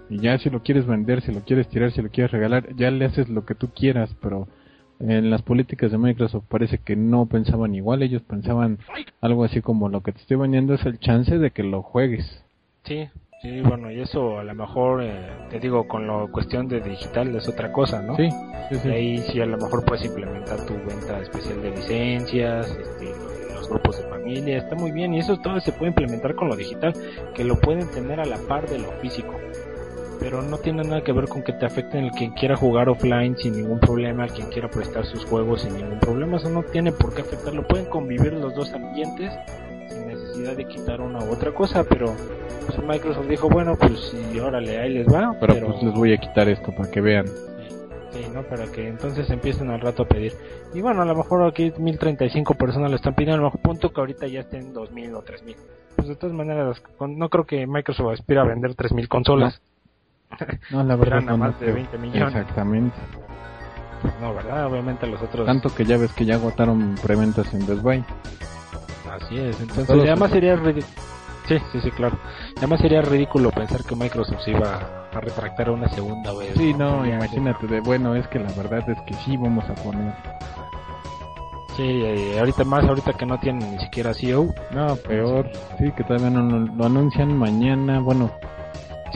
Y 0.08 0.20
ya 0.20 0.38
si 0.38 0.50
lo 0.50 0.62
quieres 0.62 0.86
vender, 0.86 1.20
si 1.22 1.32
lo 1.32 1.40
quieres 1.40 1.68
tirar, 1.68 1.92
si 1.92 2.02
lo 2.02 2.10
quieres 2.10 2.30
regalar, 2.30 2.74
ya 2.76 2.90
le 2.90 3.04
haces 3.04 3.28
lo 3.28 3.44
que 3.44 3.54
tú 3.54 3.68
quieras, 3.74 4.14
pero 4.20 4.48
en 5.00 5.30
las 5.30 5.42
políticas 5.42 5.90
de 5.90 5.98
Microsoft 5.98 6.44
parece 6.48 6.78
que 6.78 6.96
no 6.96 7.26
pensaban 7.26 7.74
igual, 7.74 8.02
ellos 8.02 8.22
pensaban 8.22 8.78
algo 9.20 9.44
así 9.44 9.60
como 9.60 9.88
lo 9.88 10.02
que 10.02 10.12
te 10.12 10.20
estoy 10.20 10.36
vendiendo 10.36 10.74
es 10.74 10.84
el 10.86 10.98
chance 10.98 11.38
de 11.38 11.50
que 11.50 11.62
lo 11.62 11.82
juegues. 11.82 12.44
Sí, 12.84 13.08
Sí, 13.44 13.60
bueno, 13.60 13.90
y 13.90 14.00
eso 14.00 14.38
a 14.38 14.42
lo 14.42 14.54
mejor, 14.54 15.02
eh, 15.02 15.12
te 15.50 15.60
digo, 15.60 15.86
con 15.86 16.06
la 16.06 16.26
cuestión 16.32 16.66
de 16.66 16.80
digital 16.80 17.36
es 17.36 17.46
otra 17.46 17.70
cosa, 17.70 18.00
¿no? 18.00 18.16
Sí, 18.16 18.30
sí, 18.70 18.76
sí. 18.76 18.88
Y 18.88 18.90
ahí 18.90 19.18
sí 19.18 19.38
a 19.42 19.44
lo 19.44 19.58
mejor 19.58 19.84
puedes 19.84 20.02
implementar 20.06 20.64
tu 20.64 20.72
venta 20.72 21.20
especial 21.20 21.60
de 21.60 21.70
licencias, 21.72 22.70
este, 22.70 23.12
los 23.54 23.68
grupos 23.68 23.98
de 23.98 24.04
familia, 24.04 24.56
está 24.56 24.76
muy 24.76 24.92
bien 24.92 25.12
y 25.12 25.18
eso 25.18 25.36
todo 25.36 25.60
se 25.60 25.72
puede 25.72 25.88
implementar 25.88 26.34
con 26.34 26.48
lo 26.48 26.56
digital, 26.56 26.94
que 27.34 27.44
lo 27.44 27.60
pueden 27.60 27.86
tener 27.90 28.18
a 28.18 28.24
la 28.24 28.38
par 28.38 28.66
de 28.66 28.78
lo 28.78 28.90
físico. 28.92 29.34
Pero 30.18 30.40
no 30.40 30.56
tiene 30.56 30.82
nada 30.82 31.04
que 31.04 31.12
ver 31.12 31.28
con 31.28 31.42
que 31.42 31.52
te 31.52 31.66
afecten 31.66 32.04
el 32.04 32.12
quien 32.12 32.30
quiera 32.30 32.56
jugar 32.56 32.88
offline 32.88 33.36
sin 33.36 33.56
ningún 33.56 33.78
problema, 33.78 34.24
el 34.24 34.32
quien 34.32 34.48
quiera 34.48 34.70
prestar 34.70 35.04
sus 35.04 35.22
juegos 35.26 35.60
sin 35.60 35.76
ningún 35.76 36.00
problema, 36.00 36.38
eso 36.38 36.48
no 36.48 36.62
tiene 36.62 36.92
por 36.92 37.14
qué 37.14 37.20
afectarlo, 37.20 37.68
pueden 37.68 37.84
convivir 37.90 38.32
los 38.32 38.54
dos 38.54 38.72
ambientes 38.72 39.30
necesidad 40.34 40.56
de 40.56 40.66
quitar 40.66 41.00
una 41.00 41.18
u 41.24 41.32
otra 41.32 41.52
cosa, 41.52 41.84
pero 41.84 42.14
pues 42.66 42.78
Microsoft 42.82 43.26
dijo, 43.28 43.48
bueno, 43.48 43.76
pues 43.76 43.92
sí, 44.10 44.38
órale, 44.40 44.78
ahí 44.80 44.94
les 44.94 45.06
va, 45.06 45.36
Pero, 45.40 45.66
pues 45.66 45.82
les 45.82 45.94
voy 45.94 46.12
a 46.12 46.18
quitar 46.18 46.48
esto 46.48 46.72
para 46.74 46.90
que 46.90 47.00
vean. 47.00 47.26
Sí, 47.26 48.20
¿no? 48.32 48.42
Para 48.42 48.66
que 48.66 48.88
entonces 48.88 49.28
empiecen 49.30 49.70
al 49.70 49.80
rato 49.80 50.04
a 50.04 50.08
pedir. 50.08 50.32
Y 50.72 50.80
bueno, 50.80 51.02
a 51.02 51.04
lo 51.04 51.14
mejor 51.16 51.42
aquí 51.44 51.72
1035 51.76 52.54
personas 52.54 52.90
lo 52.90 52.96
están 52.96 53.14
pidiendo, 53.14 53.34
a 53.34 53.38
lo 53.38 53.44
mejor 53.44 53.60
punto 53.60 53.92
que 53.92 54.00
ahorita 54.00 54.26
ya 54.26 54.40
estén 54.40 54.72
2000 54.72 55.14
o 55.14 55.22
3000. 55.22 55.56
Pues 55.96 56.08
de 56.08 56.16
todas 56.16 56.34
maneras, 56.34 56.82
no 57.00 57.28
creo 57.28 57.44
que 57.44 57.66
Microsoft 57.66 58.12
aspira 58.12 58.42
a 58.42 58.44
vender 58.44 58.74
3000 58.74 59.08
consolas. 59.08 59.60
No, 60.70 60.82
la 60.84 60.96
verdad 60.96 61.22
no, 61.22 61.36
más 61.36 61.52
no 61.54 61.58
de 61.58 61.64
creo. 61.66 61.74
20 61.74 61.98
millones. 61.98 62.34
Exactamente. 62.36 62.96
No, 64.20 64.34
¿verdad? 64.34 64.66
Obviamente 64.66 65.06
los 65.06 65.20
otros. 65.22 65.46
Tanto 65.46 65.74
que 65.74 65.84
ya 65.84 65.96
ves 65.96 66.12
que 66.12 66.24
ya 66.24 66.34
agotaron 66.36 66.94
preventas 67.02 67.52
en 67.54 67.66
Best 67.66 67.82
Buy. 67.82 68.04
Así 69.14 69.38
es. 69.38 69.60
Entonces, 69.60 69.86
Todos 69.86 70.02
además 70.02 70.28
sus- 70.30 70.34
sería 70.34 70.56
ridículo. 70.56 70.86
Sí, 71.48 71.58
sí, 71.72 71.80
sí, 71.82 71.90
claro. 71.90 72.16
Además 72.56 72.80
sería 72.80 73.02
ridículo 73.02 73.50
pensar 73.50 73.84
que 73.84 73.94
Microsoft 73.94 74.40
se 74.44 74.52
iba 74.52 74.80
a 75.12 75.20
retractar 75.20 75.70
una 75.70 75.88
segunda 75.90 76.32
vez. 76.32 76.54
Sí, 76.56 76.72
no, 76.72 77.04
imagínate 77.06 77.66
de 77.66 77.80
bueno, 77.80 78.14
es 78.14 78.26
que 78.28 78.38
la 78.38 78.50
verdad 78.52 78.88
es 78.88 78.98
que 79.02 79.12
sí 79.24 79.36
vamos 79.36 79.64
a 79.68 79.74
poner. 79.74 80.14
Sí, 81.76 81.82
eh, 81.82 82.38
ahorita 82.38 82.64
más, 82.64 82.84
ahorita 82.84 83.12
que 83.14 83.26
no 83.26 83.38
tienen 83.40 83.72
ni 83.72 83.78
siquiera 83.80 84.14
CEO. 84.14 84.54
No, 84.70 84.94
peor. 84.96 85.50
Sí, 85.78 85.90
que 85.96 86.04
todavía 86.04 86.30
no 86.30 86.42
no- 86.42 86.72
lo 86.74 86.86
anuncian 86.86 87.36
mañana. 87.36 88.00
Bueno, 88.00 88.30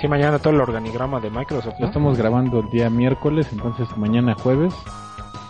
Sí, 0.01 0.07
mañana 0.07 0.39
todo 0.39 0.53
el 0.55 0.61
organigrama 0.61 1.19
de 1.19 1.29
Microsoft. 1.29 1.75
lo 1.75 1.81
¿no? 1.81 1.87
estamos 1.87 2.17
grabando 2.17 2.61
el 2.61 2.71
día 2.71 2.89
miércoles, 2.89 3.49
entonces 3.51 3.89
mañana 3.97 4.35
jueves, 4.35 4.73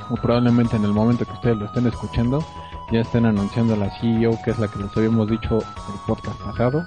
o 0.08 0.14
probablemente 0.14 0.76
en 0.76 0.84
el 0.84 0.92
momento 0.94 1.26
que 1.26 1.32
ustedes 1.32 1.56
lo 1.58 1.66
estén 1.66 1.86
escuchando, 1.86 2.42
ya 2.90 3.00
estén 3.00 3.26
anunciando 3.26 3.76
la 3.76 3.90
CEO, 4.00 4.38
que 4.44 4.50
es 4.52 4.58
la 4.58 4.68
que 4.68 4.78
les 4.78 4.96
habíamos 4.96 5.28
dicho 5.28 5.58
el 5.58 6.00
podcast 6.06 6.40
pasado. 6.40 6.84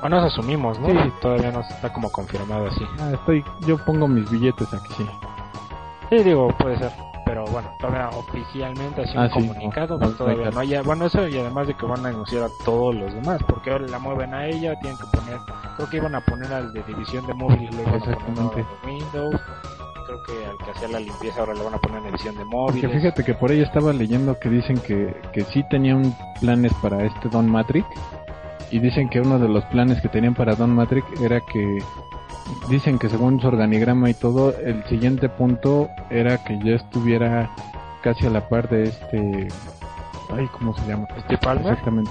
Bueno, 0.00 0.20
nos 0.20 0.32
asumimos, 0.32 0.78
¿no? 0.80 0.88
Sí. 0.88 1.12
Todavía 1.22 1.50
no 1.50 1.60
está 1.60 1.92
como 1.92 2.10
confirmado 2.10 2.66
así. 2.66 2.84
Ah, 3.00 3.10
estoy, 3.14 3.42
yo 3.66 3.78
pongo 3.84 4.06
mis 4.06 4.28
billetes 4.30 4.72
aquí, 4.74 4.92
sí. 4.98 5.06
Sí, 6.10 6.16
digo, 6.22 6.48
puede 6.58 6.78
ser. 6.78 6.92
Pero 7.24 7.46
bueno, 7.46 7.70
todavía 7.80 8.10
oficialmente 8.10 9.00
así 9.02 9.12
Ah, 9.16 9.22
un 9.22 9.28
sí, 9.30 9.48
comunicado, 9.48 9.94
no, 9.94 10.00
pues 10.00 10.10
no, 10.10 10.16
todavía 10.18 10.50
no. 10.50 10.60
hay. 10.60 10.76
Bueno, 10.84 11.06
eso 11.06 11.26
y 11.26 11.38
además 11.38 11.66
de 11.68 11.74
que 11.74 11.86
van 11.86 12.04
a 12.04 12.10
anunciar 12.10 12.42
a 12.42 12.48
todos 12.66 12.94
los 12.94 13.14
demás, 13.14 13.40
porque 13.48 13.70
ahora 13.70 13.86
la 13.88 13.98
mueven 13.98 14.34
a 14.34 14.46
ella, 14.46 14.78
tienen 14.80 14.98
que 14.98 15.06
poner, 15.16 15.38
creo 15.76 15.88
que 15.88 15.96
iban 15.96 16.14
a 16.14 16.20
poner 16.20 16.52
al 16.52 16.72
de 16.74 16.82
división 16.82 17.26
de 17.26 17.32
móviles, 17.32 17.86
a 17.86 17.92
poner 18.18 18.38
ahora 18.38 18.60
en 18.60 18.66
Windows. 18.90 19.40
Creo 20.06 20.22
que 20.22 20.32
al 20.46 20.58
que 20.58 20.70
hacía 20.70 20.88
la 20.88 21.00
limpieza 21.00 21.40
ahora 21.40 21.54
le 21.54 21.62
van 21.62 21.74
a 21.74 21.78
poner 21.78 21.98
en 21.98 22.04
división 22.06 22.34
de 22.36 22.44
Porque 22.44 22.56
móviles. 22.82 22.92
fíjate 22.92 23.24
que 23.24 23.34
por 23.34 23.50
ahí 23.50 23.60
estaba 23.62 23.92
leyendo 23.92 24.38
que 24.38 24.48
dicen 24.50 24.78
que, 24.78 25.14
que 25.32 25.42
sí 25.44 25.64
tenían 25.70 26.14
planes 26.40 26.72
para 26.82 27.04
este 27.04 27.28
Don 27.28 27.50
Matrix. 27.50 27.86
Y 28.70 28.80
dicen 28.80 29.08
que 29.08 29.20
uno 29.20 29.38
de 29.38 29.48
los 29.48 29.64
planes 29.66 30.00
que 30.00 30.08
tenían 30.08 30.34
para 30.34 30.54
Don 30.56 30.74
Matrix 30.74 31.06
era 31.20 31.40
que 31.40 31.78
dicen 32.68 32.98
que 32.98 33.08
según 33.08 33.40
su 33.40 33.46
organigrama 33.46 34.10
y 34.10 34.14
todo, 34.14 34.54
el 34.58 34.84
siguiente 34.84 35.28
punto 35.28 35.88
era 36.10 36.42
que 36.44 36.58
ya 36.62 36.74
estuviera 36.74 37.50
casi 38.02 38.26
a 38.26 38.30
la 38.30 38.48
par 38.48 38.68
de 38.68 38.84
este... 38.84 39.48
Ay, 40.34 40.48
¿cómo 40.58 40.74
se 40.76 40.86
llama? 40.86 41.06
Steve 41.24 41.38
Palmer. 41.38 41.66
Exactamente. 41.72 42.10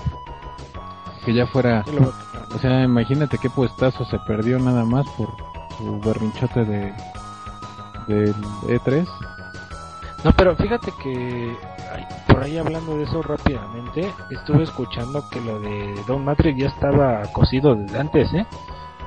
Que 1.25 1.33
ya 1.33 1.45
fuera... 1.47 1.83
O 2.55 2.59
sea, 2.59 2.83
imagínate 2.83 3.39
qué 3.39 3.49
puestazo 3.49 4.05
se 4.05 4.19
perdió 4.27 4.59
nada 4.59 4.85
más 4.85 5.07
por 5.17 5.29
su 5.75 5.99
berrinchote 6.01 6.65
de 6.65 6.93
del 8.07 8.35
E 8.67 8.79
E3. 8.79 9.07
No, 10.23 10.31
pero 10.33 10.55
fíjate 10.55 10.91
que 11.01 11.55
ay, 11.93 12.05
por 12.27 12.43
ahí 12.43 12.57
hablando 12.57 12.97
de 12.97 13.03
eso 13.03 13.21
rápidamente, 13.21 14.09
estuve 14.29 14.63
escuchando 14.63 15.27
que 15.29 15.41
lo 15.41 15.59
de 15.59 15.95
Don 16.07 16.23
Matrix 16.23 16.57
ya 16.59 16.67
estaba 16.67 17.21
cocido 17.33 17.75
desde 17.75 17.99
antes, 17.99 18.33
¿eh? 18.33 18.45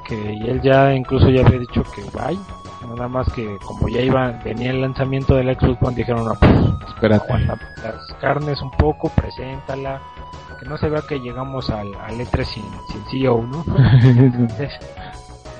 Que 0.07 0.33
él 0.35 0.61
ya 0.62 0.93
incluso 0.95 1.29
ya 1.31 1.45
había 1.45 1.59
dicho 1.59 1.83
que 1.95 2.03
bye, 2.17 2.38
nada 2.95 3.09
más 3.09 3.33
que 3.33 3.57
como 3.65 3.88
ya 3.88 4.00
iba, 4.00 4.31
venía 4.45 4.71
el 4.71 4.81
lanzamiento 4.81 5.35
del 5.35 5.57
Xbox 5.59 5.83
One, 5.83 5.97
dijeron, 5.97 6.25
no, 6.26 6.35
pues 6.35 6.53
Espérate. 6.88 7.38
las 7.47 8.12
carnes 8.21 8.61
un 8.62 8.71
poco, 8.73 9.09
preséntala, 9.11 10.00
que 10.61 10.67
no 10.67 10.76
se 10.79 10.88
vea 10.88 11.03
que 11.03 11.19
llegamos 11.19 11.71
al, 11.71 11.95
al 11.95 12.19
E3 12.19 12.45
sin, 12.45 12.65
sin 12.93 13.05
CEO, 13.11 13.43
¿no? 13.43 13.65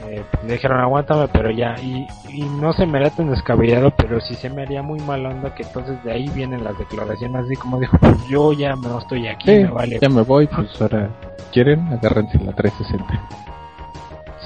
Eh, 0.09 0.23
dijeron 0.45 0.79
aguántame 0.81 1.27
pero 1.29 1.51
ya 1.51 1.75
y, 1.81 2.07
y 2.29 2.43
no 2.43 2.73
se 2.73 2.87
me 2.87 3.01
da 3.01 3.11
tan 3.11 3.29
descabellado 3.31 3.91
pero 3.91 4.21
sí 4.21 4.35
se 4.37 4.49
me 4.49 4.63
haría 4.63 4.81
muy 4.83 5.01
mal 5.01 5.27
onda 5.27 5.53
que 5.55 5.65
entonces 5.65 6.03
de 6.05 6.13
ahí 6.13 6.29
vienen 6.29 6.63
las 6.63 6.79
declaraciones 6.79 7.45
así 7.45 7.57
como 7.57 7.81
dijo 7.81 7.99
pues 7.99 8.25
yo 8.29 8.53
ya 8.53 8.77
no 8.77 8.99
estoy 8.99 9.27
aquí 9.27 9.47
Sí, 9.51 9.57
me 9.65 9.71
vale 9.71 9.99
ya 10.01 10.09
me 10.09 10.23
voy, 10.23 10.47
pues 10.47 10.81
ahora 10.81 11.09
quieren, 11.53 11.89
agárrense 11.93 12.39
la 12.39 12.53
360. 12.53 13.21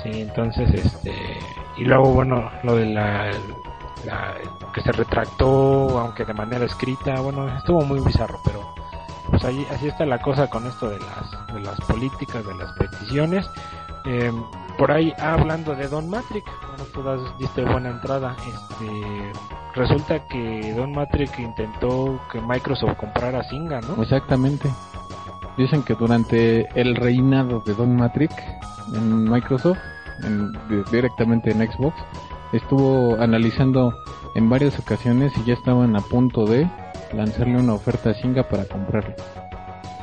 sí 0.03 0.23
entonces 0.23 0.73
este 0.73 1.13
y 1.77 1.85
luego 1.85 2.13
bueno 2.15 2.51
lo 2.63 2.77
de 2.77 2.87
la, 2.87 3.31
la- 4.07 4.35
que 4.73 4.81
se 4.83 4.93
retractó 4.93 5.99
aunque 5.99 6.25
de 6.25 6.33
manera 6.33 6.65
escrita 6.65 7.21
bueno 7.21 7.49
estuvo 7.59 7.83
muy 7.83 8.01
bizarro 8.01 8.39
pero 8.45 8.61
pues 9.29 9.45
ahí 9.45 9.67
así 9.71 9.89
está 9.89 10.07
la 10.07 10.19
cosa 10.19 10.49
con 10.49 10.67
esto 10.67 10.89
de 10.89 10.99
las 11.01 11.47
de 11.55 11.61
las 11.61 11.79
políticas 11.83 12.45
de 12.47 12.55
las 12.55 12.73
peticiones. 12.73 13.49
Eh, 14.07 14.33
por 14.81 14.91
ahí 14.91 15.13
ah, 15.19 15.35
hablando 15.35 15.75
de 15.77 15.87
Don 15.89 16.09
Matrix 16.09 16.47
bueno 16.69 16.85
tú 16.95 17.03
das- 17.03 17.39
diste 17.39 17.63
buena 17.65 17.91
entrada 17.91 18.35
este 18.47 19.33
resulta 19.75 20.27
que 20.29 20.73
Don 20.75 20.93
Matrix 20.93 21.39
intentó 21.39 22.19
que 22.33 22.41
Microsoft 22.41 22.97
comprara 22.97 23.43
Singa 23.45 23.81
no 23.83 24.03
Exactamente. 24.03 24.69
Dicen 25.59 25.83
que 25.83 25.95
durante 25.95 26.67
el 26.81 26.97
reinado 26.97 27.61
de 27.61 27.75
Don 27.75 27.95
Matrix 27.95 28.35
en 28.95 29.25
Microsoft, 29.31 29.79
en- 30.23 30.53
directamente 30.91 31.51
en 31.51 31.71
Xbox, 31.71 31.95
estuvo 32.53 33.21
analizando 33.21 33.93
en 34.37 34.49
varias 34.49 34.79
ocasiones 34.79 35.33
y 35.37 35.45
ya 35.45 35.55
estaban 35.55 35.95
a 35.97 36.01
punto 36.01 36.47
de 36.47 36.67
lanzarle 37.13 37.59
una 37.59 37.75
oferta 37.75 38.11
a 38.11 38.15
Singa 38.15 38.45
para 38.49 38.65
comprarlo. 38.65 39.15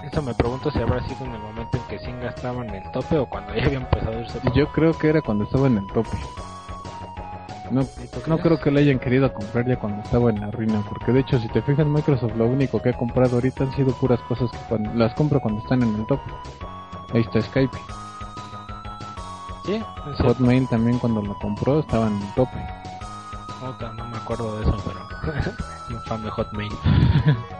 Eso 0.07 0.21
me 0.21 0.33
pregunto 0.33 0.71
si 0.71 0.79
habrá 0.79 1.05
sido 1.07 1.25
en 1.25 1.33
el 1.33 1.41
momento 1.41 1.77
en 1.77 1.83
que 1.83 1.99
Singa 1.99 2.29
estaba 2.29 2.63
en 2.65 2.73
el 2.73 2.91
tope 2.91 3.17
o 3.17 3.25
cuando 3.25 3.53
ya 3.53 3.65
había 3.65 3.77
empezado 3.77 4.17
a 4.17 4.21
irse 4.21 4.39
yo 4.53 4.67
creo 4.71 4.97
que 4.97 5.09
era 5.09 5.21
cuando 5.21 5.43
estaba 5.43 5.67
en 5.67 5.77
el 5.77 5.87
tope. 5.87 6.17
No, 7.71 7.85
no 8.27 8.37
creo 8.37 8.59
que 8.59 8.71
le 8.71 8.79
hayan 8.79 8.99
querido 8.99 9.31
comprar 9.33 9.67
ya 9.67 9.77
cuando 9.77 10.01
estaba 10.01 10.29
en 10.29 10.39
la 10.39 10.49
ruina, 10.51 10.81
porque 10.87 11.11
de 11.11 11.19
hecho 11.19 11.37
si 11.39 11.49
te 11.49 11.61
fijas 11.61 11.85
Microsoft 11.85 12.35
lo 12.37 12.45
único 12.45 12.81
que 12.81 12.89
ha 12.89 12.93
comprado 12.93 13.35
ahorita 13.35 13.65
han 13.65 13.75
sido 13.75 13.91
puras 13.93 14.21
cosas 14.21 14.49
que 14.51 14.57
cuando, 14.69 14.93
las 14.93 15.13
compra 15.15 15.39
cuando 15.39 15.61
están 15.61 15.83
en 15.83 15.95
el 15.95 16.05
tope. 16.05 16.31
Ahí 17.13 17.21
está 17.21 17.41
Skype. 17.41 17.77
sí. 19.65 19.83
Hotmail 20.19 20.67
también 20.69 20.97
cuando 20.99 21.21
lo 21.21 21.37
compró 21.39 21.79
estaba 21.79 22.07
en 22.07 22.21
el 22.21 22.33
tope. 22.35 22.57
Puta, 23.59 23.91
no 23.93 24.07
me 24.07 24.17
acuerdo 24.17 24.57
de 24.57 24.63
eso, 24.63 24.77
pero 24.85 24.99
infame 25.89 26.29
Hotmail. 26.29 26.71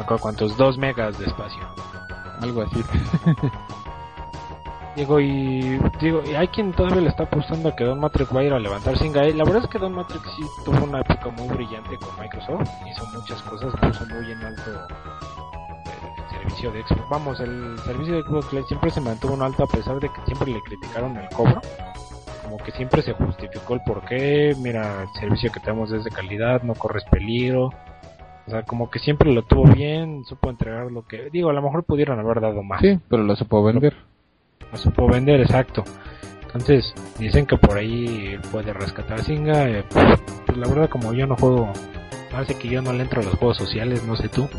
acuerdo 0.00 0.22
cuántos, 0.22 0.56
dos 0.56 0.78
megas 0.78 1.18
de 1.18 1.26
espacio. 1.26 1.62
Algo 2.40 2.62
así. 2.62 2.82
Digo, 4.96 5.18
y 5.18 5.76
digo, 6.00 6.22
y 6.24 6.36
hay 6.36 6.46
quien 6.48 6.72
todavía 6.72 7.00
le 7.00 7.08
está 7.08 7.24
apostando 7.24 7.68
a 7.68 7.74
que 7.74 7.82
Don 7.82 7.98
Matrix 7.98 8.34
va 8.34 8.40
a 8.40 8.44
ir 8.44 8.52
a 8.52 8.60
levantar 8.60 8.96
Singa. 8.96 9.24
La 9.24 9.42
verdad 9.42 9.64
es 9.64 9.68
que 9.68 9.78
Don 9.78 9.92
Matrix 9.92 10.22
sí 10.36 10.42
tuvo 10.64 10.84
una 10.84 11.00
época 11.00 11.30
muy 11.30 11.48
brillante 11.48 11.98
con 11.98 12.10
Microsoft, 12.20 12.70
hizo 12.88 13.04
muchas 13.06 13.42
cosas, 13.42 13.72
puso 13.80 14.06
muy 14.06 14.30
en 14.30 14.44
alto 14.44 14.70
el, 14.70 16.30
servicio 16.30 16.70
de 16.70 16.82
Xbox. 16.84 17.08
Vamos, 17.10 17.40
el 17.40 17.76
servicio 17.80 18.14
de 18.14 18.22
Xbox 18.22 18.68
siempre 18.68 18.90
se 18.90 19.00
mantuvo 19.00 19.34
en 19.34 19.42
alto 19.42 19.64
a 19.64 19.66
pesar 19.66 19.98
de 19.98 20.08
que 20.08 20.20
siempre 20.26 20.52
le 20.52 20.60
criticaron 20.62 21.16
el 21.16 21.28
cobro. 21.30 21.60
Como 22.44 22.58
que 22.58 22.70
siempre 22.70 23.02
se 23.02 23.14
justificó 23.14 23.74
el 23.74 23.80
porqué, 23.80 24.54
mira, 24.58 25.02
el 25.02 25.20
servicio 25.20 25.50
que 25.50 25.58
tenemos 25.58 25.90
es 25.90 26.04
de 26.04 26.10
calidad, 26.10 26.62
no 26.62 26.74
corres 26.74 27.02
peligro. 27.10 27.70
O 28.46 28.50
sea, 28.50 28.62
como 28.64 28.90
que 28.90 28.98
siempre 28.98 29.32
lo 29.32 29.42
tuvo 29.42 29.64
bien, 29.72 30.24
supo 30.24 30.50
entregar 30.50 30.90
lo 30.92 31.06
que... 31.06 31.30
Digo, 31.30 31.48
a 31.50 31.54
lo 31.54 31.62
mejor 31.62 31.84
pudieron 31.84 32.18
haber 32.18 32.40
dado 32.40 32.62
más 32.62 32.80
Sí, 32.80 32.98
pero 33.08 33.22
lo 33.22 33.34
supo 33.36 33.62
vender. 33.64 33.94
no 34.70 34.76
supo 34.76 35.08
vender, 35.08 35.40
exacto. 35.40 35.82
Entonces, 36.42 36.94
dicen 37.18 37.46
que 37.46 37.56
por 37.56 37.78
ahí 37.78 38.38
puede 38.52 38.72
rescatar 38.72 39.20
Singa. 39.22 39.68
eh, 39.68 39.84
pues 39.90 40.56
la 40.56 40.68
verdad, 40.68 40.88
como 40.88 41.12
yo 41.14 41.26
no 41.26 41.36
juego, 41.36 41.72
parece 42.30 42.54
que 42.56 42.68
yo 42.68 42.82
no 42.82 42.92
le 42.92 43.02
entro 43.02 43.22
a 43.22 43.24
los 43.24 43.34
juegos 43.34 43.56
sociales, 43.56 44.04
no 44.04 44.16
sé 44.16 44.28
tú. 44.28 44.48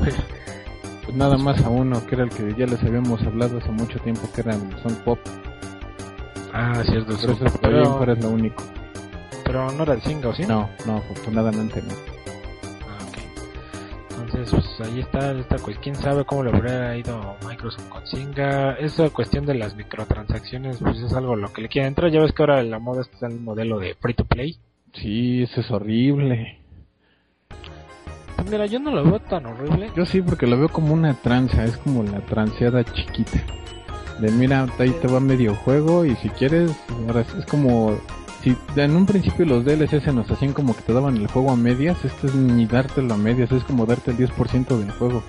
Pues 1.06 1.16
nada 1.16 1.38
más 1.38 1.64
a 1.64 1.70
uno, 1.70 2.04
que 2.08 2.16
era 2.16 2.24
el 2.24 2.32
que 2.32 2.56
ya 2.58 2.66
les 2.66 2.82
habíamos 2.84 3.22
hablado 3.22 3.60
hace 3.60 3.70
mucho 3.70 4.00
tiempo, 4.00 4.28
que 4.34 4.42
era 4.42 4.56
el 4.56 4.62
Son 4.82 4.96
Pop. 5.06 5.20
Ah, 6.52 6.82
cierto, 6.84 7.16
Por 7.16 7.30
eso 7.48 7.60
Pero, 7.62 8.00
pero 8.00 8.14
es 8.14 8.24
lo 8.24 8.30
único. 8.32 8.64
pero 9.44 9.72
no 9.72 9.84
era 9.84 9.94
el 9.94 10.26
¿o 10.26 10.34
sí? 10.34 10.46
No, 10.48 10.68
no, 10.88 10.98
afortunadamente 10.98 11.80
no. 11.84 12.15
Entonces, 14.36 14.66
pues 14.78 14.90
ahí 14.90 15.00
está 15.00 15.32
esta 15.32 15.58
cuestión. 15.60 15.82
¿Quién 15.82 15.96
sabe 15.96 16.26
cómo 16.26 16.44
le 16.44 16.50
habrá 16.50 16.98
ido 16.98 17.38
Microsoft 17.48 17.88
con 17.88 18.06
Zynga? 18.06 18.74
Esa 18.74 19.10
cuestión 19.10 19.46
de 19.46 19.56
las 19.56 19.76
microtransacciones, 19.76 20.80
pues 20.80 20.98
es 21.00 21.14
algo 21.14 21.34
a 21.34 21.38
lo 21.38 21.54
que 21.54 21.62
le 21.62 21.70
quiere 21.70 21.88
entrar. 21.88 22.12
Ya 22.12 22.20
ves 22.20 22.34
que 22.34 22.44
ahora 22.44 22.62
la 22.62 22.80
moda 22.80 23.02
está 23.02 23.28
en 23.28 23.34
el 23.34 23.40
modelo 23.40 23.80
de 23.80 23.96
free 23.96 24.14
to 24.14 24.26
play. 24.26 24.58
Sí, 24.94 25.44
eso 25.44 25.62
es 25.62 25.72
horrible. 25.72 26.60
Pues 28.36 28.50
mira, 28.50 28.66
yo 28.66 28.80
no 28.80 28.92
lo 28.92 29.06
veo 29.06 29.20
tan 29.20 29.46
horrible. 29.46 29.90
Yo 29.96 30.06
sí, 30.06 30.22
porque 30.22 30.48
lo 30.48 30.58
veo 30.58 30.68
como 30.68 30.94
una 30.94 31.14
tranza, 31.14 31.64
es 31.64 31.78
como 31.78 32.04
la 32.04 32.20
transeada 32.20 32.84
chiquita. 32.84 33.42
De 34.20 34.32
mira, 34.32 34.68
ahí 34.80 34.92
te 35.02 35.08
va 35.08 35.22
medio 35.22 35.56
juego 35.56 36.06
y 36.06 36.16
si 36.18 36.28
quieres, 36.30 36.76
ahora 37.08 37.22
es 37.22 37.46
como... 37.46 37.98
Si 38.46 38.56
en 38.76 38.96
un 38.96 39.08
principio 39.08 39.44
los 39.44 39.66
DLC 39.66 40.04
se 40.04 40.14
nos 40.14 40.30
hacían 40.30 40.54
como 40.54 40.76
que 40.76 40.84
te 40.84 40.94
daban 40.94 41.18
el 41.18 41.26
juego 41.26 41.50
a 41.50 41.56
medias, 41.56 41.98
esto 42.06 42.28
es 42.28 42.36
ni 42.36 42.68
dártelo 42.68 43.16
a 43.16 43.18
medias, 43.18 43.52
es 43.52 43.64
como 43.64 43.88
darte 43.88 44.12
el 44.12 44.18
10% 44.18 44.78
del 44.78 44.92
juego. 44.92 45.24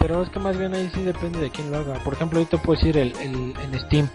Pero 0.00 0.20
es 0.20 0.28
que 0.30 0.40
más 0.40 0.58
bien 0.58 0.74
ahí 0.74 0.90
sí 0.92 1.04
depende 1.04 1.38
de 1.38 1.50
quién 1.50 1.70
lo 1.70 1.76
haga. 1.78 1.94
Por 2.02 2.14
ejemplo, 2.14 2.44
te 2.46 2.58
puedo 2.58 2.76
decir 2.80 2.98
el, 2.98 3.14
el, 3.18 3.54
en 3.62 3.78
Steam, 3.86 4.08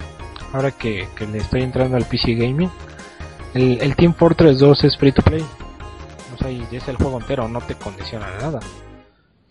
ahora 0.51 0.71
que, 0.71 1.07
que 1.15 1.25
le 1.25 1.37
estoy 1.37 1.61
entrando 1.61 1.95
al 1.95 2.03
PC 2.03 2.33
Gaming, 2.33 2.69
el, 3.53 3.79
el 3.81 3.95
Team 3.95 4.13
Fortress 4.13 4.59
2 4.59 4.83
es 4.83 4.97
free 4.97 5.13
to 5.13 5.21
play. 5.21 5.45
O 6.33 6.37
sea, 6.37 6.51
y 6.51 6.67
es 6.73 6.85
el 6.89 6.97
juego 6.97 7.21
entero, 7.21 7.47
no 7.47 7.61
te 7.61 7.75
condiciona 7.75 8.27
nada. 8.41 8.59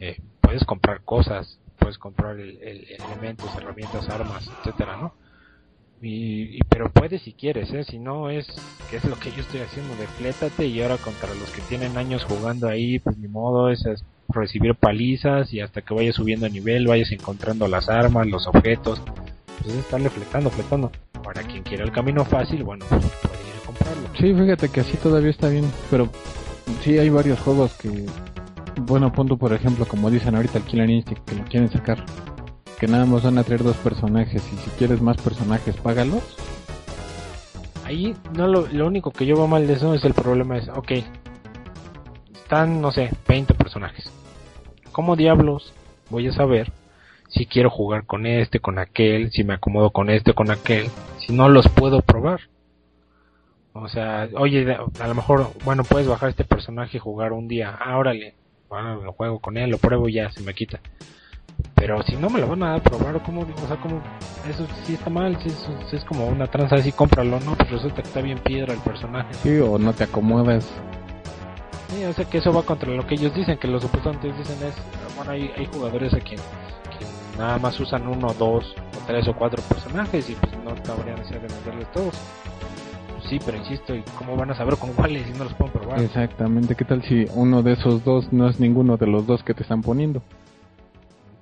Eh, 0.01 0.21
puedes 0.43 0.65
comprar 0.65 1.01
cosas, 1.03 1.59
puedes 1.79 1.97
comprar 1.97 2.39
el- 2.39 2.59
elementos, 2.61 3.49
herramientas, 3.57 4.07
armas, 4.11 4.47
etcétera, 4.59 4.99
¿no? 4.99 5.15
Y, 6.05 6.57
y- 6.57 6.61
pero 6.69 6.91
puedes 6.91 7.23
si 7.23 7.33
quieres, 7.33 7.73
¿eh? 7.73 7.85
Si 7.85 7.99
no 7.99 8.29
es, 8.29 8.47
que 8.91 8.97
es 8.99 9.05
lo 9.05 9.17
que 9.19 9.31
yo 9.31 9.41
estoy 9.41 9.61
haciendo, 9.61 9.95
de 9.97 10.07
flétate 10.07 10.67
y 10.67 10.83
ahora 10.83 10.99
contra 10.99 11.29
los 11.35 11.51
que 11.51 11.63
tienen 11.63 11.97
años 11.97 12.25
jugando 12.25 12.69
ahí, 12.69 12.99
pues 12.99 13.17
ni 13.17 13.27
modo, 13.29 13.71
es 13.71 13.83
recibir 14.29 14.75
palizas 14.75 15.53
y 15.53 15.61
hasta 15.61 15.81
que 15.81 15.95
vayas 15.95 16.17
subiendo 16.17 16.47
a 16.47 16.49
nivel, 16.51 16.87
vayas 16.87 17.11
encontrando 17.13 17.67
las 17.69 17.89
armas, 17.89 18.27
los 18.27 18.47
objetos, 18.47 19.01
pues 19.63 19.73
es 19.75 19.77
estarle 19.81 20.11
fletando, 20.11 20.51
fletando. 20.51 20.91
Para 21.23 21.43
quien 21.43 21.63
quiera 21.63 21.85
el 21.85 21.93
camino 21.93 22.25
fácil, 22.25 22.65
bueno, 22.65 22.85
pues 22.89 23.01
puede 23.23 23.41
ir 23.49 23.55
a 23.63 23.67
comprarlo. 23.67 24.09
Sí, 24.19 24.35
fíjate 24.35 24.69
que 24.69 24.81
así 24.81 24.97
todavía 24.99 25.31
está 25.31 25.49
bien, 25.49 25.65
pero 25.91 26.09
sí 26.83 26.99
hay 26.99 27.09
varios 27.09 27.41
juegos 27.41 27.73
que, 27.75 28.05
bueno, 28.83 29.11
punto 29.11 29.39
por 29.39 29.55
ejemplo, 29.55 29.87
como 29.87 30.11
dicen 30.11 30.35
ahorita 30.35 30.59
el 30.59 30.65
Killer 30.65 30.91
Instinct, 30.91 31.25
que 31.27 31.35
lo 31.37 31.45
quieren 31.45 31.71
sacar, 31.71 32.05
que 32.79 32.87
nada 32.87 33.07
más 33.07 33.23
van 33.23 33.39
a 33.39 33.45
traer 33.45 33.63
dos 33.63 33.77
personajes 33.77 34.43
y 34.53 34.57
si 34.57 34.71
quieres 34.79 35.01
más 35.01 35.17
personajes, 35.17 35.77
págalos. 35.77 36.23
Ahí 37.85 38.17
no 38.37 38.47
lo, 38.47 38.67
lo 38.67 38.87
único 38.87 39.11
que 39.11 39.27
yo 39.27 39.37
veo 39.37 39.47
mal 39.47 39.67
de 39.67 39.75
eso 39.75 39.95
es 39.95 40.05
el 40.05 40.15
problema 40.15 40.57
es, 40.57 40.69
ok, 40.69 40.93
están, 42.33 42.81
no 42.81 42.93
sé, 42.93 43.11
20 43.29 43.55
personajes. 43.55 44.11
¿Cómo 44.93 45.17
diablos 45.17 45.73
voy 46.11 46.29
a 46.29 46.33
saber 46.33 46.73
si 47.29 47.47
quiero 47.47 47.71
jugar 47.71 48.07
con 48.07 48.27
este, 48.27 48.61
con 48.61 48.79
aquel, 48.79 49.31
si 49.33 49.45
me 49.45 49.55
acomodo 49.55 49.91
con 49.91 50.09
este, 50.09 50.35
con 50.35 50.51
aquel, 50.51 50.89
si 51.19 51.33
no 51.33 51.49
los 51.49 51.69
puedo 51.69 52.01
probar? 52.01 52.41
O 53.73 53.89
sea, 53.89 54.29
oye, 54.37 54.77
a 55.01 55.09
lo 55.09 55.15
mejor, 55.15 55.51
bueno, 55.65 55.83
puedes 55.83 56.07
bajar 56.07 56.31
este 56.31 56.45
personaje 56.45 56.97
y 56.97 57.01
jugar 57.01 57.33
un 57.33 57.49
día, 57.49 57.77
ah, 57.81 57.99
órale, 57.99 58.35
bueno, 58.69 59.03
lo 59.03 59.13
juego 59.13 59.41
con 59.41 59.57
él, 59.57 59.71
lo 59.71 59.79
pruebo 59.79 60.09
y 60.09 60.15
ya, 60.15 60.31
se 60.31 60.43
me 60.43 60.55
quita. 60.55 60.81
Pero 61.75 62.03
si 62.03 62.17
no 62.17 62.31
me 62.31 62.41
lo 62.41 62.49
van 62.49 62.63
a 62.63 62.79
probar, 62.81 63.23
¿cómo? 63.23 63.43
O 63.43 63.67
sea, 63.67 63.77
como 63.77 64.01
eso 64.49 64.67
sí 64.85 64.95
está 64.95 65.11
mal, 65.11 65.37
sí 65.43 65.49
es, 65.49 65.69
sí 65.91 65.97
es 65.97 66.05
como 66.05 66.27
una 66.27 66.47
tranza 66.47 66.77
así, 66.77 66.93
cómpralo, 66.93 67.41
¿no? 67.41 67.55
Pues 67.57 67.71
resulta 67.71 68.03
que 68.03 68.09
está 68.09 68.21
bien 68.21 68.39
piedra 68.39 68.73
el 68.73 68.81
personaje. 68.81 69.35
Sí, 69.43 69.59
o 69.59 69.79
no 69.79 69.93
te 69.93 70.05
acomodas. 70.05 70.65
Sí, 71.89 72.05
o 72.05 72.13
sea 72.13 72.25
que 72.25 72.39
eso 72.39 72.53
va 72.53 72.63
contra 72.63 72.91
lo 72.91 73.07
que 73.07 73.15
ellos 73.15 73.35
dicen, 73.35 73.59
que 73.59 73.69
los 73.69 73.83
supuestamente 73.83 74.33
dicen 74.33 74.57
es, 74.67 74.75
bueno, 75.17 75.31
hay, 75.31 75.51
hay 75.57 75.67
jugadores 75.67 76.13
a 76.15 76.19
quien, 76.19 76.41
quien 76.97 77.11
nada 77.39 77.59
más 77.59 77.79
usan 77.79 78.07
uno, 78.09 78.29
dos, 78.39 78.75
o 78.77 79.07
tres 79.07 79.29
o 79.29 79.35
cuatro 79.35 79.63
personajes 79.63 80.29
y 80.31 80.35
pues 80.35 80.53
no 80.65 80.71
habría 80.93 81.15
necesidad 81.15 81.41
de 81.43 81.49
venderles 81.49 81.93
todos. 81.93 82.15
Sí, 83.29 83.39
pero 83.45 83.57
insisto, 83.57 83.95
¿y 83.95 84.03
cómo 84.19 84.37
van 84.37 84.51
a 84.51 84.55
saber 84.55 84.77
con 84.77 84.93
cuáles 84.93 85.27
si 85.27 85.33
no 85.33 85.45
los 85.45 85.55
pueden 85.55 85.73
probar? 85.73 86.01
Exactamente, 86.01 86.75
¿qué 86.75 86.85
tal 86.85 87.03
si 87.03 87.27
uno 87.35 87.63
de 87.63 87.73
esos 87.73 88.05
dos 88.05 88.33
no 88.33 88.49
es 88.49 88.61
ninguno 88.61 88.97
de 88.97 89.07
los 89.07 89.27
dos 89.27 89.43
que 89.43 89.55
te 89.55 89.63
están 89.63 89.83
poniendo? 89.83 90.23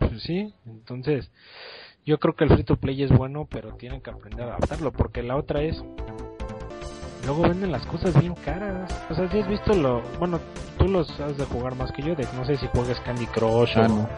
Pues 0.09 0.23
sí, 0.23 0.53
entonces 0.67 1.31
yo 2.05 2.19
creo 2.19 2.35
que 2.35 2.45
el 2.45 2.51
free 2.51 2.65
to 2.65 2.77
play 2.77 3.03
es 3.03 3.11
bueno, 3.11 3.47
pero 3.51 3.75
tienen 3.75 4.01
que 4.01 4.11
aprender 4.11 4.43
a 4.49 4.57
adaptarlo, 4.57 4.93
porque 4.93 5.23
la 5.23 5.37
otra 5.37 5.63
es 5.63 5.83
luego 7.27 7.43
venden 7.43 7.71
las 7.71 7.87
cosas 7.87 8.19
bien 8.21 8.35
caras. 8.45 8.91
O 9.11 9.15
sea, 9.15 9.31
si 9.31 9.39
has 9.39 9.49
visto 9.49 9.73
lo, 9.75 10.03
bueno, 10.19 10.41
tú 10.79 10.89
los 10.89 11.09
has 11.21 11.37
de 11.39 11.45
jugar 11.45 11.77
más 11.77 11.93
que 11.93 12.03
yo, 12.03 12.15
de 12.17 12.27
no 12.37 12.45
sé 12.45 12.57
si 12.57 12.67
juegas 12.69 12.99
Candy 13.01 13.27
Crush 13.27 13.77
Ah, 13.77 13.87
o 13.87 13.89
no. 13.89 14.09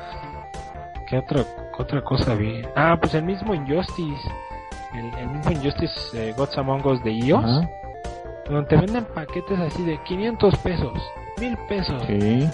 qué 1.09 1.18
otra 1.18 1.44
otra 1.79 2.03
cosa 2.03 2.35
vi. 2.35 2.62
Ah, 2.77 2.97
pues 3.01 3.14
el 3.14 3.25
mismo 3.25 3.55
Injustice, 3.55 4.31
el, 4.94 5.12
el 5.18 5.29
mismo 5.29 5.51
Injustice 5.53 5.94
eh, 6.31 6.33
Gods 6.37 6.57
Among 6.57 6.87
Us 6.87 7.03
de 7.05 7.11
iOS, 7.12 7.44
Ajá, 7.44 7.70
donde 8.49 8.68
te 8.68 8.77
venden 8.77 9.05
paquetes 9.14 9.59
así 9.59 9.83
de 9.85 9.99
500 10.05 10.57
pesos, 10.59 10.92
1000 11.40 11.57
pesos. 11.68 12.03
sí. 12.07 12.49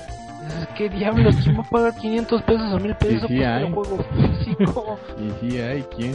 ¿Qué 0.76 0.88
diablos? 0.88 1.36
¿Quién 1.42 1.56
va 1.58 1.60
a 1.62 1.68
pagar 1.70 1.94
500 1.94 2.42
pesos 2.42 2.72
o 2.72 2.78
1000 2.78 2.94
pesos 2.96 3.28
sí 3.28 3.36
por 3.38 3.44
el 3.46 3.72
juego 3.74 3.98
físico? 4.38 4.98
Y 5.18 5.48
sí 5.50 5.58
hay 5.60 5.82
quien. 5.82 6.14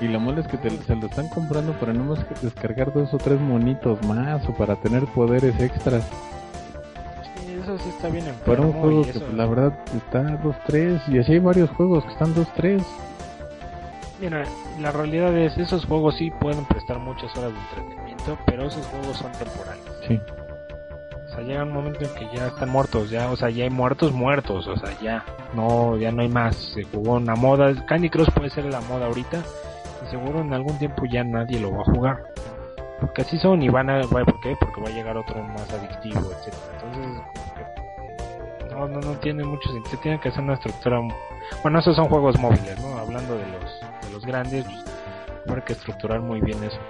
Y 0.00 0.08
lo 0.08 0.18
malo 0.20 0.40
es 0.40 0.46
que 0.48 0.56
te, 0.56 0.70
se 0.70 0.96
lo 0.96 1.06
están 1.06 1.28
comprando 1.28 1.72
para 1.74 1.92
no 1.92 2.04
más 2.04 2.24
que 2.24 2.34
descargar 2.42 2.92
dos 2.92 3.12
o 3.12 3.18
tres 3.18 3.38
monitos 3.40 4.02
más 4.06 4.48
o 4.48 4.54
para 4.54 4.76
tener 4.76 5.04
poderes 5.06 5.60
extras. 5.60 6.04
Sí, 7.44 7.52
eso 7.62 7.76
sí 7.78 7.88
está 7.90 8.08
bien 8.08 8.26
enfermo. 8.26 8.44
Para 8.46 8.60
un 8.62 8.72
juego 8.72 9.02
que 9.02 9.10
eso- 9.10 9.20
pues, 9.20 9.34
la 9.34 9.46
verdad 9.46 9.78
está 9.94 10.22
2-3 10.42 11.02
y 11.08 11.18
así 11.18 11.32
hay 11.32 11.38
varios 11.40 11.68
juegos 11.70 12.04
que 12.04 12.12
están 12.12 12.34
2-3. 12.34 12.82
Mira, 14.22 14.44
la 14.80 14.90
realidad 14.92 15.36
es, 15.36 15.56
esos 15.58 15.84
juegos 15.86 16.16
sí 16.16 16.30
pueden 16.30 16.64
prestar 16.66 16.98
muchas 16.98 17.34
horas 17.36 17.52
de 17.52 17.58
entretenimiento, 17.58 18.38
pero 18.46 18.66
esos 18.68 18.86
juegos 18.86 19.16
son 19.18 19.32
temporales. 19.32 19.82
Sí. 20.08 20.18
O 21.30 21.32
sea, 21.32 21.44
llega 21.44 21.62
un 21.62 21.72
momento 21.72 22.04
en 22.04 22.14
que 22.14 22.36
ya 22.36 22.48
están 22.48 22.70
muertos, 22.70 23.08
ya, 23.08 23.30
o 23.30 23.36
sea, 23.36 23.50
ya 23.50 23.62
hay 23.62 23.70
muertos 23.70 24.12
muertos, 24.12 24.66
o 24.66 24.76
sea, 24.76 24.98
ya 25.00 25.24
no, 25.54 25.96
ya 25.96 26.10
no 26.10 26.22
hay 26.22 26.28
más. 26.28 26.56
Se 26.74 26.82
jugó 26.82 27.14
una 27.14 27.36
moda, 27.36 27.72
Candy 27.86 28.10
Crush 28.10 28.30
puede 28.30 28.50
ser 28.50 28.64
la 28.64 28.80
moda 28.80 29.06
ahorita, 29.06 29.40
y 30.04 30.10
seguro 30.10 30.40
en 30.40 30.52
algún 30.52 30.76
tiempo 30.78 31.04
ya 31.04 31.22
nadie 31.22 31.60
lo 31.60 31.70
va 31.70 31.82
a 31.82 31.84
jugar. 31.84 32.24
Porque 33.00 33.22
así 33.22 33.38
son 33.38 33.62
y 33.62 33.68
van 33.68 33.88
a, 33.90 34.00
¿por 34.02 34.40
qué? 34.40 34.56
Porque 34.58 34.80
va 34.80 34.88
a 34.88 34.92
llegar 34.92 35.16
otro 35.16 35.40
más 35.42 35.72
adictivo, 35.72 36.20
etcétera. 36.32 36.62
Entonces, 36.74 37.22
no, 38.72 38.88
no, 38.88 39.00
no 39.00 39.12
tiene 39.20 39.44
mucho 39.44 39.70
sentido, 39.70 39.98
tiene 40.02 40.20
que 40.20 40.32
ser 40.32 40.42
una 40.42 40.54
estructura, 40.54 41.00
bueno, 41.62 41.78
esos 41.78 41.94
son 41.94 42.08
juegos 42.08 42.38
móviles, 42.40 42.78
¿no? 42.80 42.98
Hablando 42.98 43.36
de 43.36 43.46
los, 43.46 43.80
de 44.04 44.12
los 44.12 44.26
grandes, 44.26 44.64
pues, 44.64 44.84
habrá 45.48 45.64
que 45.64 45.74
estructurar 45.74 46.20
muy 46.20 46.40
bien 46.40 46.62
eso. 46.64 46.80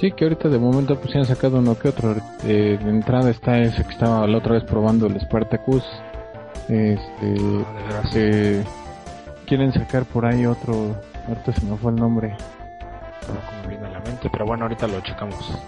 Sí, 0.00 0.10
que 0.12 0.24
ahorita 0.24 0.48
de 0.48 0.58
momento 0.58 0.98
pues 0.98 1.12
se 1.12 1.18
han 1.18 1.24
sacado 1.24 1.58
uno 1.58 1.78
que 1.78 1.88
otro. 1.88 2.14
Eh, 2.44 2.78
de 2.82 2.90
entrada 2.90 3.30
está 3.30 3.58
ese 3.58 3.84
que 3.84 3.90
estaba 3.92 4.26
la 4.26 4.38
otra 4.38 4.54
vez 4.54 4.64
probando 4.64 5.06
el 5.06 5.18
Spartacus. 5.20 5.84
Este, 6.68 7.26
No, 7.26 7.64
veras. 7.88 8.10
eh, 8.14 8.64
quieren 9.46 9.72
sacar 9.72 10.04
por 10.04 10.26
ahí 10.26 10.46
otro. 10.46 10.96
Ahorita 11.28 11.52
se 11.52 11.64
me 11.64 11.76
fue 11.76 11.92
el 11.92 11.96
nombre. 11.96 12.36
Me 13.62 13.68
viene 13.68 13.86
a 13.86 13.90
la 13.90 14.00
mente, 14.00 14.28
pero 14.30 14.44
bueno, 14.44 14.64
ahorita 14.64 14.86
lo 14.86 15.00
checamos. 15.00 15.58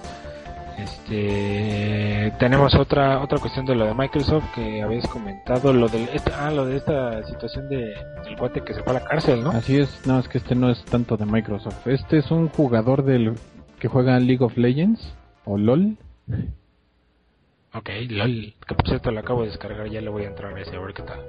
Este, 0.78 2.32
tenemos 2.38 2.74
otra 2.74 3.20
otra 3.22 3.38
cuestión 3.38 3.64
de 3.64 3.74
lo 3.74 3.86
de 3.86 3.94
Microsoft 3.94 4.44
que 4.54 4.82
habéis 4.82 5.06
comentado, 5.08 5.72
lo 5.72 5.88
de 5.88 6.04
esta, 6.12 6.46
ah, 6.46 6.50
lo 6.50 6.66
de 6.66 6.76
esta 6.76 7.22
situación 7.24 7.66
de 7.70 7.94
del 8.24 8.36
cuate 8.38 8.60
que 8.60 8.74
se 8.74 8.82
fue 8.82 8.90
a 8.90 9.00
la 9.00 9.04
cárcel, 9.04 9.42
¿no? 9.42 9.50
Así 9.50 9.78
es, 9.78 10.06
no, 10.06 10.18
es 10.18 10.28
que 10.28 10.36
este 10.36 10.54
no 10.54 10.68
es 10.70 10.84
tanto 10.84 11.16
de 11.16 11.24
Microsoft. 11.24 11.86
Este 11.86 12.18
es 12.18 12.30
un 12.30 12.48
jugador 12.50 13.04
del 13.04 13.32
que 13.80 13.88
juega 13.88 14.18
League 14.18 14.44
of 14.44 14.56
Legends 14.56 15.14
o 15.44 15.58
LOL. 15.58 15.96
Ok, 17.74 17.90
lol, 18.08 18.54
que 18.66 18.74
por 18.74 18.88
cierto 18.88 19.10
lo 19.10 19.20
acabo 19.20 19.42
de 19.42 19.48
descargar, 19.48 19.86
ya 19.88 20.00
le 20.00 20.08
voy 20.08 20.24
a 20.24 20.28
entrar 20.28 20.54
a 20.54 20.60
ese 20.60 20.76
a 20.76 20.80
ver 20.80 20.94
qué 20.94 21.02
tal. 21.02 21.20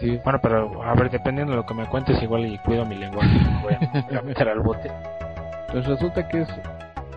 Es. 0.00 0.22
Bueno, 0.22 0.38
pero 0.40 0.82
a 0.82 0.94
ver, 0.94 1.10
dependiendo 1.10 1.52
de 1.52 1.56
lo 1.56 1.66
que 1.66 1.74
me 1.74 1.86
cuentes, 1.86 2.22
igual 2.22 2.46
y 2.46 2.58
cuido 2.58 2.86
mi 2.86 2.94
lenguaje, 2.94 3.28
me 3.28 3.62
voy 3.62 3.72
a, 3.72 4.18
a 4.18 4.22
meter 4.24 4.48
al 4.48 4.60
bote. 4.60 4.90
Pues 5.72 5.84
resulta 5.86 6.28
que 6.28 6.42
es, 6.42 6.48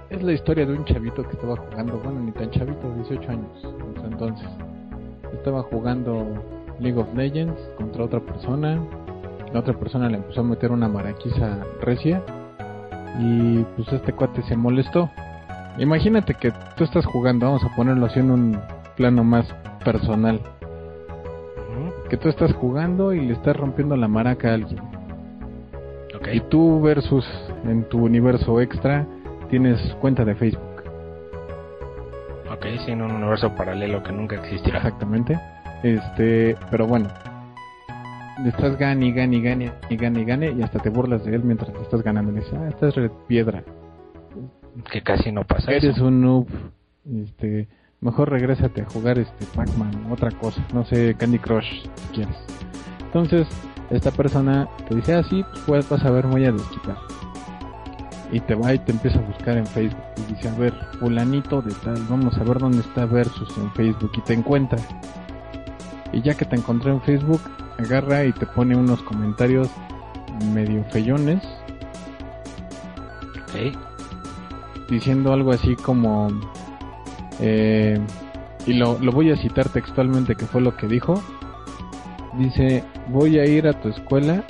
es 0.09 0.23
la 0.23 0.31
historia 0.31 0.65
de 0.65 0.73
un 0.73 0.85
chavito 0.85 1.23
que 1.23 1.33
estaba 1.33 1.55
jugando, 1.55 1.99
bueno, 1.99 2.19
ni 2.19 2.31
tan 2.31 2.49
chavito, 2.49 2.91
18 2.95 3.29
años, 3.29 3.63
en 3.63 3.97
ese 3.97 4.07
entonces. 4.07 4.49
Estaba 5.33 5.61
jugando 5.63 6.43
League 6.79 6.99
of 6.99 7.13
Legends 7.13 7.59
contra 7.77 8.05
otra 8.05 8.19
persona. 8.19 8.83
La 9.53 9.59
otra 9.59 9.73
persona 9.73 10.09
le 10.09 10.17
empezó 10.17 10.41
a 10.41 10.45
meter 10.45 10.71
una 10.71 10.87
maraquiza 10.87 11.63
recia. 11.81 12.23
Y 13.17 13.63
pues 13.75 13.91
este 13.91 14.13
cuate 14.13 14.41
se 14.43 14.55
molestó. 14.55 15.09
Imagínate 15.77 16.33
que 16.33 16.51
tú 16.75 16.83
estás 16.83 17.05
jugando, 17.05 17.45
vamos 17.45 17.63
a 17.63 17.75
ponerlo 17.75 18.05
así 18.05 18.19
en 18.19 18.31
un 18.31 18.59
plano 18.95 19.23
más 19.23 19.45
personal. 19.83 20.39
Que 22.09 22.17
tú 22.17 22.27
estás 22.27 22.53
jugando 22.53 23.13
y 23.13 23.25
le 23.25 23.33
estás 23.33 23.55
rompiendo 23.55 23.95
la 23.95 24.07
maraca 24.07 24.49
a 24.49 24.53
alguien. 24.55 24.81
Y 26.33 26.41
tú 26.41 26.81
versus 26.81 27.25
en 27.63 27.83
tu 27.85 28.03
universo 28.03 28.59
extra 28.61 29.05
tienes 29.49 29.79
cuenta 29.95 30.25
de 30.25 30.35
Facebook. 30.35 30.83
Ok, 32.51 32.65
sí, 32.85 32.91
en 32.91 33.01
un 33.01 33.11
universo 33.11 33.55
paralelo 33.55 34.03
que 34.03 34.11
nunca 34.11 34.35
existirá. 34.35 34.77
Exactamente. 34.77 35.39
Este, 35.83 36.57
pero 36.69 36.87
bueno. 36.87 37.07
Le 38.43 38.49
estás 38.49 38.77
gane 38.77 39.07
y 39.07 39.11
gane 39.11 39.35
y 39.37 39.41
gane 39.41 39.71
y 39.89 39.95
gane 39.97 40.21
y 40.21 40.25
gane 40.25 40.51
y 40.51 40.61
hasta 40.61 40.79
te 40.79 40.89
burlas 40.89 41.25
de 41.25 41.35
él 41.35 41.43
mientras 41.43 41.73
le 41.73 41.81
estás 41.81 42.01
ganando. 42.01 42.31
Le 42.31 42.39
dices, 42.39 42.53
ah, 42.53 42.67
esta 42.69 42.87
es 42.87 42.95
red 42.95 43.11
piedra. 43.27 43.63
Que 44.91 45.01
casi 45.01 45.31
no 45.31 45.43
pasa 45.43 45.71
Eres 45.71 45.95
eso. 45.95 46.05
un 46.07 46.21
noob. 46.21 46.47
Este, 47.23 47.67
mejor 48.01 48.29
regrésate 48.29 48.81
a 48.81 48.85
jugar 48.85 49.19
este 49.19 49.45
Pac-Man, 49.55 50.07
otra 50.11 50.31
cosa, 50.31 50.63
no 50.73 50.85
sé, 50.85 51.15
Candy 51.15 51.39
Crush 51.39 51.83
si 51.95 52.07
quieres. 52.13 52.37
Entonces, 53.01 53.47
esta 53.89 54.11
persona 54.11 54.69
te 54.87 54.95
dice, 54.95 55.15
ah, 55.15 55.23
sí, 55.23 55.43
pues 55.65 55.89
vas 55.89 56.03
a 56.05 56.11
ver, 56.11 56.27
voy 56.27 56.45
a 56.45 56.51
desquitar. 56.51 56.97
Y 58.31 58.39
te 58.41 58.53
va 58.53 58.73
y 58.73 58.79
te 58.79 58.91
empieza 58.91 59.17
a 59.19 59.23
buscar 59.23 59.57
en 59.57 59.65
Facebook. 59.65 60.03
Y 60.17 60.33
dice, 60.33 60.49
a 60.49 60.53
ver, 60.55 60.73
fulanito 60.99 61.61
de 61.61 61.73
tal, 61.83 61.97
vamos 62.07 62.37
a 62.37 62.43
ver 62.43 62.59
dónde 62.59 62.79
está 62.79 63.05
Versus 63.05 63.57
en 63.57 63.71
Facebook. 63.71 64.11
Y 64.15 64.21
te 64.21 64.33
encuentra. 64.33 64.77
Y 66.11 66.21
ya 66.21 66.35
que 66.35 66.45
te 66.45 66.55
encontró 66.55 66.91
en 66.91 67.01
Facebook, 67.01 67.41
agarra 67.77 68.25
y 68.25 68.31
te 68.31 68.45
pone 68.45 68.75
unos 68.75 69.01
comentarios 69.03 69.69
medio 70.53 70.83
feyones. 70.85 71.43
Diciendo 74.89 75.33
algo 75.33 75.51
así 75.51 75.75
como 75.75 76.29
eh, 77.39 77.99
y 78.65 78.73
lo, 78.73 78.97
lo 78.99 79.11
voy 79.11 79.31
a 79.31 79.37
citar 79.37 79.69
textualmente 79.69 80.35
que 80.35 80.45
fue 80.45 80.61
lo 80.61 80.75
que 80.75 80.87
dijo. 80.87 81.21
Dice 82.37 82.83
voy 83.07 83.39
a 83.39 83.45
ir 83.45 83.67
a 83.67 83.73
tu 83.73 83.89
escuela 83.89 84.43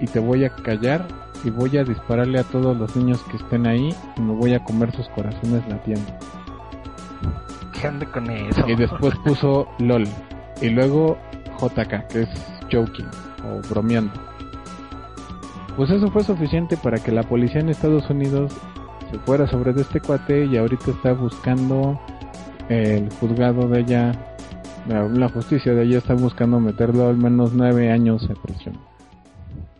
y 0.00 0.06
te 0.06 0.18
voy 0.18 0.44
a 0.44 0.50
callar 0.50 1.06
y 1.44 1.50
voy 1.50 1.76
a 1.76 1.84
dispararle 1.84 2.40
a 2.40 2.44
todos 2.44 2.76
los 2.76 2.96
niños 2.96 3.22
que 3.30 3.36
estén 3.36 3.66
ahí 3.66 3.94
y 4.16 4.20
me 4.20 4.32
voy 4.34 4.54
a 4.54 4.64
comer 4.64 4.90
sus 4.92 5.08
corazones 5.10 5.62
latiendo 5.68 6.12
¿Qué 7.72 7.86
ande 7.86 8.06
con 8.06 8.30
eso? 8.30 8.66
y 8.66 8.74
después 8.74 9.14
puso 9.24 9.68
lol 9.78 10.06
y 10.60 10.70
luego 10.70 11.16
JK 11.60 12.06
que 12.08 12.22
es 12.22 12.28
joking 12.70 13.08
o 13.44 13.60
bromeando 13.68 14.12
pues 15.76 15.90
eso 15.90 16.10
fue 16.10 16.24
suficiente 16.24 16.76
para 16.76 16.98
que 16.98 17.12
la 17.12 17.22
policía 17.22 17.60
en 17.60 17.68
Estados 17.68 18.08
Unidos 18.08 18.52
se 19.10 19.18
fuera 19.20 19.46
sobre 19.46 19.72
de 19.72 19.82
este 19.82 20.00
cuate 20.00 20.46
y 20.46 20.56
ahorita 20.56 20.90
está 20.90 21.12
buscando 21.12 22.00
el 22.68 23.10
juzgado 23.20 23.68
de 23.68 23.78
allá, 23.78 24.12
la, 24.88 25.28
justicia 25.28 25.74
de 25.74 25.82
allá 25.82 25.98
está 25.98 26.14
buscando 26.14 26.58
meterlo 26.60 27.08
al 27.08 27.16
menos 27.16 27.52
nueve 27.54 27.90
años 27.90 28.26
de 28.26 28.34
prisión. 28.34 28.78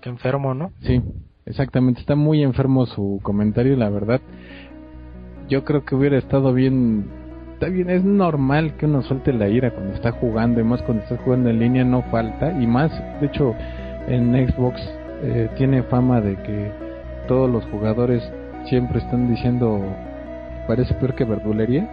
Qué 0.01 0.09
enfermo, 0.09 0.55
¿no? 0.55 0.71
Sí, 0.83 1.03
exactamente, 1.47 2.01
está 2.01 2.15
muy 2.15 2.43
enfermo 2.43 2.87
su 2.87 3.21
comentario, 3.23 3.77
la 3.77 3.91
verdad. 3.91 4.21
Yo 5.49 5.65
creo 5.65 5.85
que 5.85 5.95
hubiera 5.95 6.19
estado 6.19 6.53
bien, 6.53 7.09
está 7.57 7.69
bien, 7.69 7.89
es 7.89 8.05
normal 8.05 8.75
que 8.77 8.85
uno 8.85 9.01
suelte 9.01 9.33
la 9.33 9.49
ira 9.49 9.71
cuando 9.71 9.95
está 9.95 10.13
jugando 10.13 10.61
y 10.61 10.65
más 10.65 10.83
cuando 10.83 11.03
está 11.05 11.17
jugando 11.17 11.49
en 11.49 11.59
línea 11.59 11.85
no 11.85 12.03
falta 12.03 12.53
y 12.53 12.67
más, 12.67 12.93
de 13.19 13.29
hecho, 13.29 13.55
en 14.09 14.35
Xbox 14.47 14.79
eh, 15.23 15.49
tiene 15.57 15.83
fama 15.85 16.21
de 16.21 16.37
que 16.37 16.71
todos 17.27 17.51
los 17.51 17.65
jugadores 17.71 18.23
siempre 18.67 18.99
están 18.99 19.31
diciendo 19.31 19.83
parece 20.67 20.93
peor 20.95 21.15
que 21.15 21.25
verdulería. 21.25 21.89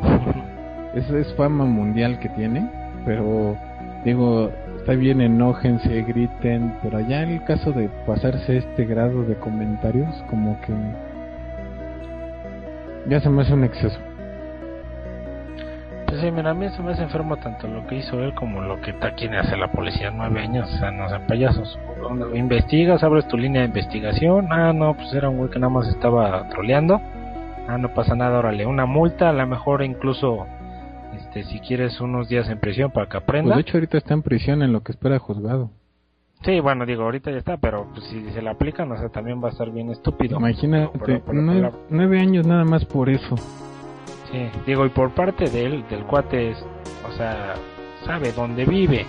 Esa 0.94 1.18
es 1.18 1.34
fama 1.34 1.64
mundial 1.64 2.20
que 2.20 2.28
tiene, 2.28 2.70
pero 3.04 3.56
digo, 4.04 4.48
está 4.78 4.92
bien, 4.92 5.20
enójense, 5.20 6.02
griten, 6.02 6.72
pero 6.84 6.98
allá 6.98 7.24
en 7.24 7.30
el 7.30 7.44
caso 7.44 7.72
de 7.72 7.88
pasarse 8.06 8.58
este 8.58 8.84
grado 8.84 9.24
de 9.24 9.34
comentarios, 9.34 10.14
como 10.30 10.56
que 10.60 10.72
ya 13.08 13.20
se 13.20 13.28
me 13.28 13.42
hace 13.42 13.54
un 13.54 13.64
exceso. 13.64 13.98
Pues 16.22 16.30
sí, 16.30 16.36
mira, 16.36 16.50
a 16.50 16.54
mí 16.54 16.68
se 16.68 16.80
me 16.84 16.92
hace 16.92 17.02
enfermo 17.02 17.36
tanto 17.36 17.66
lo 17.66 17.84
que 17.88 17.96
hizo 17.96 18.20
él 18.22 18.32
como 18.34 18.60
lo 18.60 18.80
que 18.80 18.92
está 18.92 19.12
quiere 19.12 19.38
hacer 19.38 19.58
la 19.58 19.72
policía 19.72 20.12
nueve 20.12 20.40
años. 20.40 20.72
O 20.72 20.78
sea, 20.78 20.92
no 20.92 21.08
sean 21.08 21.26
payasos. 21.26 21.76
Investigas, 22.32 23.02
abres 23.02 23.26
tu 23.26 23.36
línea 23.36 23.62
de 23.62 23.66
investigación. 23.66 24.46
Ah, 24.52 24.72
no, 24.72 24.94
pues 24.94 25.12
era 25.14 25.28
un 25.28 25.38
güey 25.38 25.50
que 25.50 25.58
nada 25.58 25.72
más 25.72 25.88
estaba 25.88 26.48
troleando. 26.50 27.00
Ah, 27.66 27.76
no 27.76 27.92
pasa 27.92 28.14
nada, 28.14 28.38
órale, 28.38 28.66
una 28.66 28.86
multa, 28.86 29.30
a 29.30 29.32
lo 29.32 29.44
mejor 29.48 29.82
incluso, 29.82 30.46
este, 31.16 31.42
si 31.42 31.58
quieres 31.58 32.00
unos 32.00 32.28
días 32.28 32.48
en 32.48 32.60
prisión 32.60 32.92
para 32.92 33.06
que 33.06 33.12
Pues 33.18 33.22
aprenda. 33.24 33.54
de 33.56 33.60
hecho 33.62 33.76
ahorita 33.78 33.98
está 33.98 34.14
en 34.14 34.22
prisión 34.22 34.62
en 34.62 34.72
lo 34.72 34.82
que 34.82 34.92
espera 34.92 35.18
juzgado. 35.18 35.70
Sí, 36.44 36.60
bueno, 36.60 36.86
digo, 36.86 37.02
ahorita 37.02 37.32
ya 37.32 37.38
está, 37.38 37.56
pero 37.56 37.88
pues, 37.92 38.04
si 38.04 38.30
se 38.30 38.42
le 38.42 38.48
aplican, 38.50 38.92
o 38.92 38.96
sea, 38.96 39.08
también 39.08 39.42
va 39.42 39.48
a 39.48 39.50
estar 39.50 39.70
bien 39.72 39.90
estúpido. 39.90 40.38
Imagínate, 40.38 41.20
nueve 41.90 42.20
años 42.20 42.46
nada 42.46 42.64
más 42.64 42.84
por 42.84 43.10
eso. 43.10 43.34
Sí, 44.32 44.50
digo, 44.66 44.86
y 44.86 44.88
por 44.88 45.10
parte 45.12 45.48
de 45.50 45.66
él, 45.66 45.84
del 45.90 46.04
cuate, 46.04 46.50
es, 46.52 46.58
o 47.06 47.14
sea, 47.16 47.54
sabe 48.06 48.32
dónde 48.32 48.64
vive, 48.64 49.06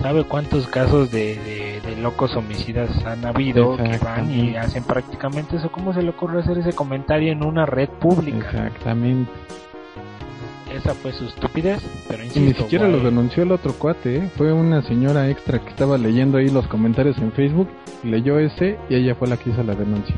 sabe 0.00 0.24
cuántos 0.24 0.66
casos 0.66 1.10
de, 1.12 1.36
de, 1.36 1.80
de 1.80 1.96
locos 2.02 2.34
homicidas 2.34 2.90
han 3.06 3.24
habido 3.24 3.76
que 3.76 3.98
van 3.98 4.30
y 4.30 4.56
hacen 4.56 4.82
prácticamente 4.84 5.56
eso. 5.56 5.70
¿Cómo 5.70 5.94
se 5.94 6.02
le 6.02 6.10
ocurre 6.10 6.40
hacer 6.40 6.58
ese 6.58 6.72
comentario 6.72 7.30
en 7.32 7.44
una 7.44 7.66
red 7.66 7.88
pública? 7.88 8.66
Exactamente. 8.66 9.30
Esa 10.74 10.94
fue 10.94 11.12
su 11.12 11.26
estupidez, 11.26 11.82
pero 12.08 12.22
Y 12.24 12.26
insisto, 12.26 12.48
ni 12.48 12.54
siquiera 12.54 12.86
güey, 12.86 12.98
lo 12.98 13.04
denunció 13.04 13.42
el 13.42 13.52
otro 13.52 13.74
cuate, 13.74 14.16
¿eh? 14.16 14.30
fue 14.36 14.52
una 14.52 14.80
señora 14.82 15.28
extra 15.28 15.58
que 15.58 15.68
estaba 15.68 15.98
leyendo 15.98 16.38
ahí 16.38 16.48
los 16.48 16.66
comentarios 16.66 17.18
en 17.18 17.30
Facebook, 17.32 17.68
leyó 18.02 18.38
ese 18.38 18.78
y 18.88 18.94
ella 18.94 19.14
fue 19.14 19.28
la 19.28 19.36
que 19.36 19.50
hizo 19.50 19.62
la 19.62 19.74
denuncia. 19.74 20.16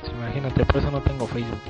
pues, 0.00 0.12
Imagínate, 0.12 0.64
por 0.66 0.78
eso 0.78 0.90
no 0.90 1.00
tengo 1.00 1.26
Facebook. 1.28 1.60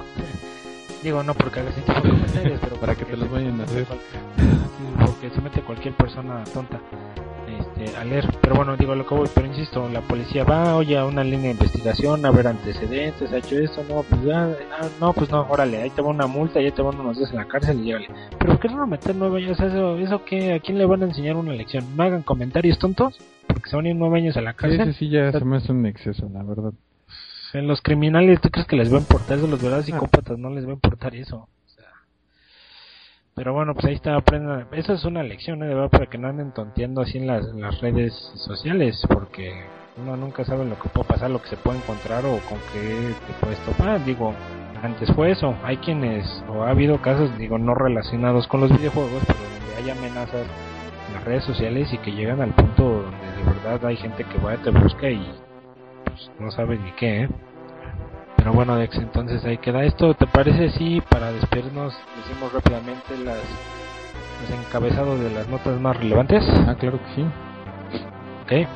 Digo, 1.02 1.22
no 1.22 1.34
porque 1.34 1.60
haga 1.60 1.70
ese 1.70 1.82
tipo 1.82 2.00
de 2.00 2.10
comentarios, 2.10 2.60
pero 2.62 2.76
Para 2.76 2.94
que 2.94 3.04
te 3.04 3.16
los 3.16 3.30
vayan 3.30 3.60
a 3.60 3.64
hacer. 3.64 3.86
Sí, 3.86 5.04
porque 5.04 5.30
se 5.30 5.40
mete 5.40 5.60
cualquier 5.62 5.94
persona 5.94 6.42
tonta 6.52 6.80
este, 7.48 7.96
a 7.96 8.04
leer. 8.04 8.26
Pero 8.40 8.56
bueno, 8.56 8.76
digo 8.76 8.94
lo 8.94 9.06
que 9.06 9.14
voy, 9.14 9.28
pero 9.34 9.46
insisto, 9.46 9.88
la 9.88 10.00
policía 10.00 10.44
va, 10.44 10.74
oye, 10.76 10.96
a 10.98 11.04
una 11.06 11.22
línea 11.22 11.44
de 11.46 11.50
investigación, 11.52 12.24
a 12.26 12.30
ver 12.30 12.48
antecedentes, 12.48 13.32
ha 13.32 13.36
hecho 13.38 13.56
esto, 13.58 13.82
no, 13.88 14.02
pues 14.02 14.22
ya, 14.24 14.44
ah, 14.72 14.88
no, 15.00 15.12
pues 15.12 15.30
no, 15.30 15.46
órale, 15.48 15.82
ahí 15.82 15.90
te 15.90 16.02
va 16.02 16.08
una 16.08 16.26
multa, 16.26 16.60
ya 16.60 16.70
te 16.72 16.82
van 16.82 16.98
unos 16.98 17.16
días 17.18 17.30
en 17.30 17.36
la 17.36 17.46
cárcel 17.46 17.80
y 17.80 17.84
llégale. 17.84 18.08
Pero 18.38 18.52
¿por 18.52 18.60
qué 18.60 18.68
no 18.68 18.86
meter 18.86 19.14
nueve 19.14 19.44
años? 19.44 19.58
¿Eso, 19.60 19.96
eso 19.98 20.24
qué? 20.24 20.54
¿A 20.54 20.60
quién 20.60 20.78
le 20.78 20.86
van 20.86 21.02
a 21.02 21.06
enseñar 21.06 21.36
una 21.36 21.52
lección? 21.52 21.84
¿No 21.96 22.02
hagan 22.02 22.22
comentarios 22.22 22.78
tontos? 22.78 23.18
Porque 23.46 23.70
se 23.70 23.76
van 23.76 23.86
a 23.86 23.88
ir 23.90 23.96
nueve 23.96 24.18
años 24.18 24.36
a 24.36 24.40
la 24.40 24.50
Sí, 24.52 24.56
cárcel. 24.58 24.80
ese 24.80 24.92
sí 24.94 25.08
ya 25.08 25.30
se 25.32 25.44
me 25.44 25.56
hace 25.56 25.72
un 25.72 25.86
exceso, 25.86 26.28
la 26.32 26.42
verdad. 26.42 26.72
En 27.56 27.66
los 27.66 27.80
criminales, 27.80 28.38
¿tú 28.42 28.50
crees 28.50 28.68
que 28.68 28.76
les 28.76 28.92
va 28.92 28.98
a 28.98 29.00
importar 29.00 29.38
eso? 29.38 29.46
Los 29.46 29.62
verdaderos 29.62 29.86
psicópatas 29.86 30.38
no 30.38 30.50
les 30.50 30.66
va 30.66 30.72
a 30.72 30.74
importar 30.74 31.14
eso. 31.14 31.36
O 31.38 31.68
sea, 31.68 31.88
pero 33.34 33.54
bueno, 33.54 33.72
pues 33.72 33.86
ahí 33.86 33.94
está, 33.94 34.14
aprendan. 34.14 34.68
Eso 34.72 34.92
es 34.92 35.04
una 35.06 35.22
lección, 35.22 35.62
¿eh? 35.62 35.66
de 35.66 35.74
verdad, 35.74 35.90
para 35.90 36.06
que 36.06 36.18
no 36.18 36.28
anden 36.28 36.52
tonteando 36.52 37.00
así 37.00 37.16
en 37.16 37.26
las, 37.26 37.46
en 37.46 37.62
las 37.62 37.80
redes 37.80 38.12
sociales, 38.34 39.02
porque 39.08 39.64
uno 39.96 40.18
nunca 40.18 40.44
sabe 40.44 40.66
lo 40.66 40.78
que 40.78 40.90
puede 40.90 41.08
pasar, 41.08 41.30
lo 41.30 41.40
que 41.40 41.48
se 41.48 41.56
puede 41.56 41.78
encontrar 41.78 42.26
o 42.26 42.38
con 42.46 42.58
qué 42.74 43.14
te 43.26 43.32
puedes 43.40 43.58
topar. 43.60 44.04
Digo, 44.04 44.34
antes 44.82 45.10
fue 45.14 45.30
eso. 45.30 45.56
Hay 45.64 45.78
quienes, 45.78 46.44
o 46.50 46.64
ha 46.64 46.70
habido 46.70 47.00
casos, 47.00 47.36
digo, 47.38 47.56
no 47.56 47.74
relacionados 47.74 48.46
con 48.48 48.60
los 48.60 48.70
videojuegos, 48.70 49.22
pero 49.26 49.38
donde 49.38 49.76
hay 49.76 49.96
amenazas 49.96 50.46
en 51.08 51.14
las 51.14 51.24
redes 51.24 51.44
sociales 51.44 51.90
y 51.90 51.96
que 51.98 52.12
llegan 52.12 52.42
al 52.42 52.54
punto 52.54 53.02
donde 53.02 53.32
de 53.32 53.44
verdad 53.44 53.86
hay 53.86 53.96
gente 53.96 54.24
que 54.24 54.38
va, 54.38 54.56
te 54.58 54.68
busca 54.68 55.08
y 55.08 55.26
pues 56.04 56.30
no 56.38 56.50
sabe 56.50 56.78
ni 56.78 56.92
qué, 56.92 57.22
¿eh? 57.22 57.28
Pero 58.46 58.54
bueno, 58.54 58.76
Dex, 58.76 58.94
entonces 58.98 59.44
ahí 59.44 59.58
queda 59.58 59.82
esto. 59.82 60.14
¿Te 60.14 60.24
parece 60.28 60.70
si 60.78 61.00
para 61.00 61.32
despedirnos 61.32 61.92
decimos 62.16 62.52
rápidamente 62.52 63.18
las 63.24 63.38
los 64.40 64.64
encabezados 64.64 65.18
de 65.18 65.30
las 65.30 65.48
notas 65.48 65.80
más 65.80 65.96
relevantes? 65.96 66.44
Ah, 66.68 66.76
claro 66.78 67.00
que 67.00 67.14
sí. 67.16 67.26
Ok. 68.44 68.68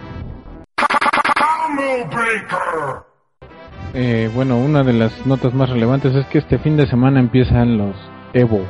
Eh, 3.94 4.28
bueno, 4.34 4.58
una 4.58 4.82
de 4.82 4.92
las 4.92 5.24
notas 5.24 5.54
más 5.54 5.70
relevantes 5.70 6.16
es 6.16 6.26
que 6.26 6.38
este 6.38 6.58
fin 6.58 6.76
de 6.76 6.88
semana 6.88 7.20
empiezan 7.20 7.78
los 7.78 7.94
Evo. 8.32 8.64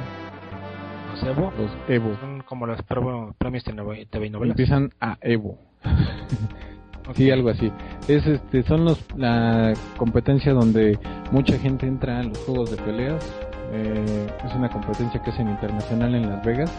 Los 1.12 1.22
Evo 1.22 1.50
Los 1.56 1.70
Evo. 1.88 2.14
son 2.20 2.42
como 2.42 2.66
los 2.66 2.82
pre- 2.82 3.00
premios 3.38 3.64
TV 3.64 4.28
novelas. 4.28 4.50
Empiezan 4.50 4.90
a 5.00 5.16
Evo. 5.22 5.56
Sí, 7.14 7.30
algo 7.30 7.50
así. 7.50 7.70
Es 8.08 8.26
este, 8.26 8.62
son 8.64 8.84
los 8.84 9.04
la 9.16 9.72
competencia 9.96 10.52
donde 10.52 10.98
mucha 11.30 11.58
gente 11.58 11.86
entra 11.86 12.20
a 12.20 12.22
los 12.22 12.38
juegos 12.38 12.70
de 12.70 12.76
peleas. 12.78 13.24
Eh, 13.72 14.26
es 14.44 14.54
una 14.54 14.68
competencia 14.68 15.22
que 15.22 15.30
hacen 15.30 15.48
internacional 15.48 16.14
en 16.14 16.28
Las 16.28 16.44
Vegas. 16.44 16.72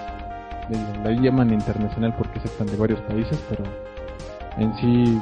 La 1.03 1.11
llaman 1.11 1.51
internacional 1.53 2.15
porque 2.17 2.39
aceptan 2.39 2.67
de 2.67 2.77
varios 2.77 2.99
países, 3.01 3.43
pero 3.49 3.63
en 4.57 4.73
sí 4.77 5.21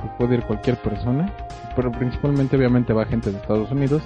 pues, 0.00 0.12
puede 0.18 0.36
ir 0.36 0.42
cualquier 0.44 0.76
persona. 0.76 1.30
Pero 1.74 1.92
principalmente, 1.92 2.56
obviamente, 2.56 2.94
va 2.94 3.04
gente 3.04 3.30
de 3.30 3.38
Estados 3.38 3.70
Unidos. 3.70 4.02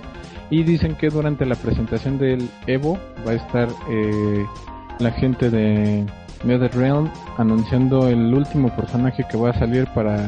Y 0.51 0.65
dicen 0.65 0.97
que 0.97 1.09
durante 1.09 1.47
la 1.47 1.55
presentación 1.55 2.19
del 2.19 2.49
Evo 2.67 2.99
va 3.25 3.33
a 3.33 3.35
estar 3.35 3.69
eh, 3.89 4.45
la 4.99 5.13
gente 5.13 5.51
de 5.51 6.05
NetherRealm 6.45 7.11
anunciando 7.39 8.09
el 8.09 8.33
último 8.35 8.75
personaje 8.75 9.25
que 9.31 9.37
va 9.37 9.51
a 9.51 9.59
salir 9.59 9.87
para 9.95 10.19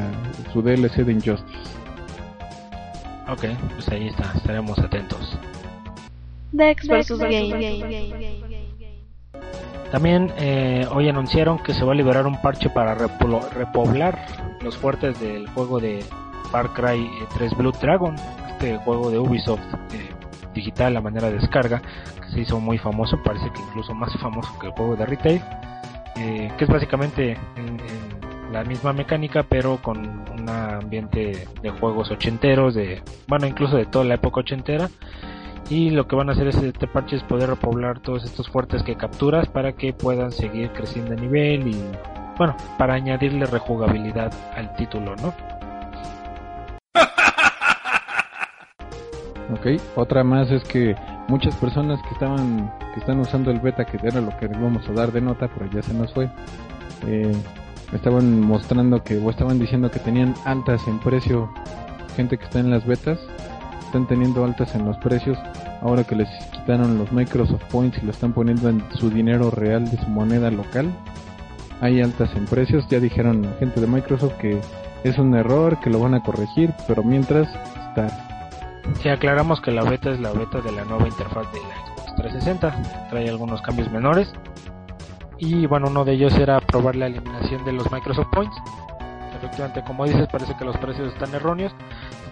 su 0.51 0.61
DLC 0.61 0.97
de 1.03 1.13
Injustice. 1.13 1.57
Ok, 3.29 3.45
pues 3.73 3.87
ahí 3.89 4.07
está, 4.07 4.31
estaremos 4.35 4.77
atentos. 4.79 5.37
Dex 6.51 6.87
vs. 6.87 7.17
Game. 7.19 8.33
También 9.91 10.31
eh, 10.37 10.87
hoy 10.91 11.07
anunciaron 11.07 11.59
que 11.59 11.73
se 11.73 11.83
va 11.85 11.91
a 11.93 11.95
liberar 11.95 12.25
un 12.25 12.41
parche 12.41 12.69
para 12.69 12.95
repolo- 12.97 13.47
repoblar 13.51 14.25
los 14.61 14.75
fuertes 14.77 15.19
del 15.19 15.47
juego 15.49 15.79
de 15.79 16.03
Far 16.51 16.69
Cry 16.73 17.01
eh, 17.05 17.09
3 17.37 17.55
Blood 17.57 17.75
Dragon, 17.79 18.15
este 18.49 18.77
juego 18.77 19.11
de 19.11 19.19
Ubisoft 19.19 19.61
eh, 19.93 20.09
digital 20.55 20.97
a 20.97 21.01
manera 21.01 21.27
de 21.29 21.37
descarga, 21.39 21.81
que 22.21 22.31
se 22.33 22.39
hizo 22.41 22.59
muy 22.59 22.77
famoso, 22.79 23.21
parece 23.23 23.51
que 23.51 23.59
incluso 23.69 23.93
más 23.93 24.11
famoso 24.19 24.49
que 24.59 24.67
el 24.67 24.73
juego 24.73 24.95
de 24.95 25.05
retail, 25.05 25.41
eh, 26.15 26.51
que 26.57 26.63
es 26.65 26.69
básicamente 26.69 27.31
en- 27.55 27.79
en 27.79 28.51
la 28.53 28.63
misma 28.63 28.93
mecánica, 28.93 29.43
pero 29.43 29.77
con 29.81 29.97
un 30.31 30.47
ambiente 30.49 31.47
de 31.61 31.69
juegos 31.71 32.11
ochenteros, 32.11 32.75
de 32.75 33.01
bueno, 33.27 33.47
incluso 33.47 33.77
de 33.77 33.85
toda 33.85 34.05
la 34.05 34.15
época 34.15 34.41
ochentera. 34.41 34.89
Y 35.69 35.89
lo 35.91 36.07
que 36.07 36.15
van 36.15 36.29
a 36.29 36.33
hacer 36.33 36.47
es 36.49 36.57
este 36.57 36.87
parche 36.87 37.15
es 37.15 37.23
poder 37.23 37.49
repoblar 37.49 37.99
todos 37.99 38.25
estos 38.25 38.49
fuertes 38.49 38.83
que 38.83 38.95
capturas 38.95 39.47
para 39.47 39.71
que 39.73 39.93
puedan 39.93 40.31
seguir 40.31 40.71
creciendo 40.71 41.15
de 41.15 41.21
nivel 41.21 41.67
y 41.69 41.81
bueno 42.37 42.55
para 42.77 42.95
añadirle 42.95 43.45
rejugabilidad 43.45 44.31
al 44.57 44.75
título 44.75 45.15
no 45.15 45.33
Ok, 49.53 49.67
otra 49.95 50.23
más 50.23 50.49
es 50.51 50.63
que 50.63 50.95
muchas 51.27 51.55
personas 51.55 52.01
que 52.03 52.09
estaban 52.09 52.71
que 52.93 52.99
están 52.99 53.19
usando 53.19 53.51
el 53.51 53.59
beta, 53.59 53.85
que 53.85 53.97
era 54.05 54.21
lo 54.21 54.35
que 54.37 54.45
íbamos 54.45 54.87
a 54.87 54.93
dar 54.93 55.11
de 55.11 55.21
nota, 55.21 55.47
pero 55.47 55.69
ya 55.71 55.81
se 55.81 55.93
nos 55.93 56.13
fue, 56.13 56.29
eh, 57.07 57.35
estaban 57.93 58.41
mostrando 58.41 59.03
que 59.03 59.17
o 59.17 59.29
estaban 59.29 59.59
diciendo 59.59 59.89
que 59.89 59.99
tenían 59.99 60.33
altas 60.45 60.87
en 60.87 60.99
precio, 60.99 61.49
gente 62.15 62.37
que 62.37 62.43
está 62.45 62.59
en 62.59 62.69
las 62.69 62.85
betas, 62.85 63.19
están 63.85 64.07
teniendo 64.07 64.43
altas 64.43 64.75
en 64.75 64.85
los 64.85 64.97
precios, 64.97 65.37
ahora 65.81 66.03
que 66.03 66.15
les 66.15 66.29
quitaron 66.51 66.97
los 66.97 67.11
Microsoft 67.11 67.63
Points 67.71 67.97
y 68.01 68.05
lo 68.05 68.11
están 68.11 68.33
poniendo 68.33 68.69
en 68.69 68.83
su 68.95 69.09
dinero 69.09 69.51
real 69.51 69.89
de 69.89 69.97
su 69.97 70.07
moneda 70.07 70.51
local, 70.51 70.91
hay 71.81 72.01
altas 72.01 72.33
en 72.35 72.45
precios, 72.45 72.87
ya 72.89 72.99
dijeron 72.99 73.45
gente 73.59 73.81
de 73.81 73.87
Microsoft 73.87 74.33
que 74.39 74.59
es 75.03 75.17
un 75.17 75.35
error, 75.35 75.79
que 75.79 75.89
lo 75.89 75.99
van 75.99 76.13
a 76.13 76.23
corregir, 76.23 76.73
pero 76.87 77.03
mientras 77.03 77.49
está 77.89 78.32
si 79.01 79.09
aclaramos 79.09 79.61
que 79.61 79.71
la 79.71 79.83
beta 79.83 80.11
es 80.11 80.19
la 80.19 80.31
beta 80.31 80.61
de 80.61 80.71
la 80.71 80.83
nueva 80.85 81.07
interfaz 81.07 81.51
de 81.53 81.59
la 81.59 81.85
Xbox 81.85 82.15
360 82.15 83.09
trae 83.09 83.29
algunos 83.29 83.61
cambios 83.61 83.91
menores. 83.91 84.33
Y 85.39 85.65
bueno 85.65 85.87
uno 85.89 86.05
de 86.05 86.13
ellos 86.13 86.37
era 86.37 86.59
probar 86.61 86.95
la 86.95 87.07
eliminación 87.07 87.65
de 87.65 87.73
los 87.73 87.91
Microsoft 87.91 88.27
Points. 88.31 88.55
Efectivamente 89.37 89.83
como 89.85 90.05
dices 90.05 90.27
parece 90.31 90.55
que 90.57 90.65
los 90.65 90.77
precios 90.77 91.11
están 91.13 91.33
erróneos. 91.33 91.73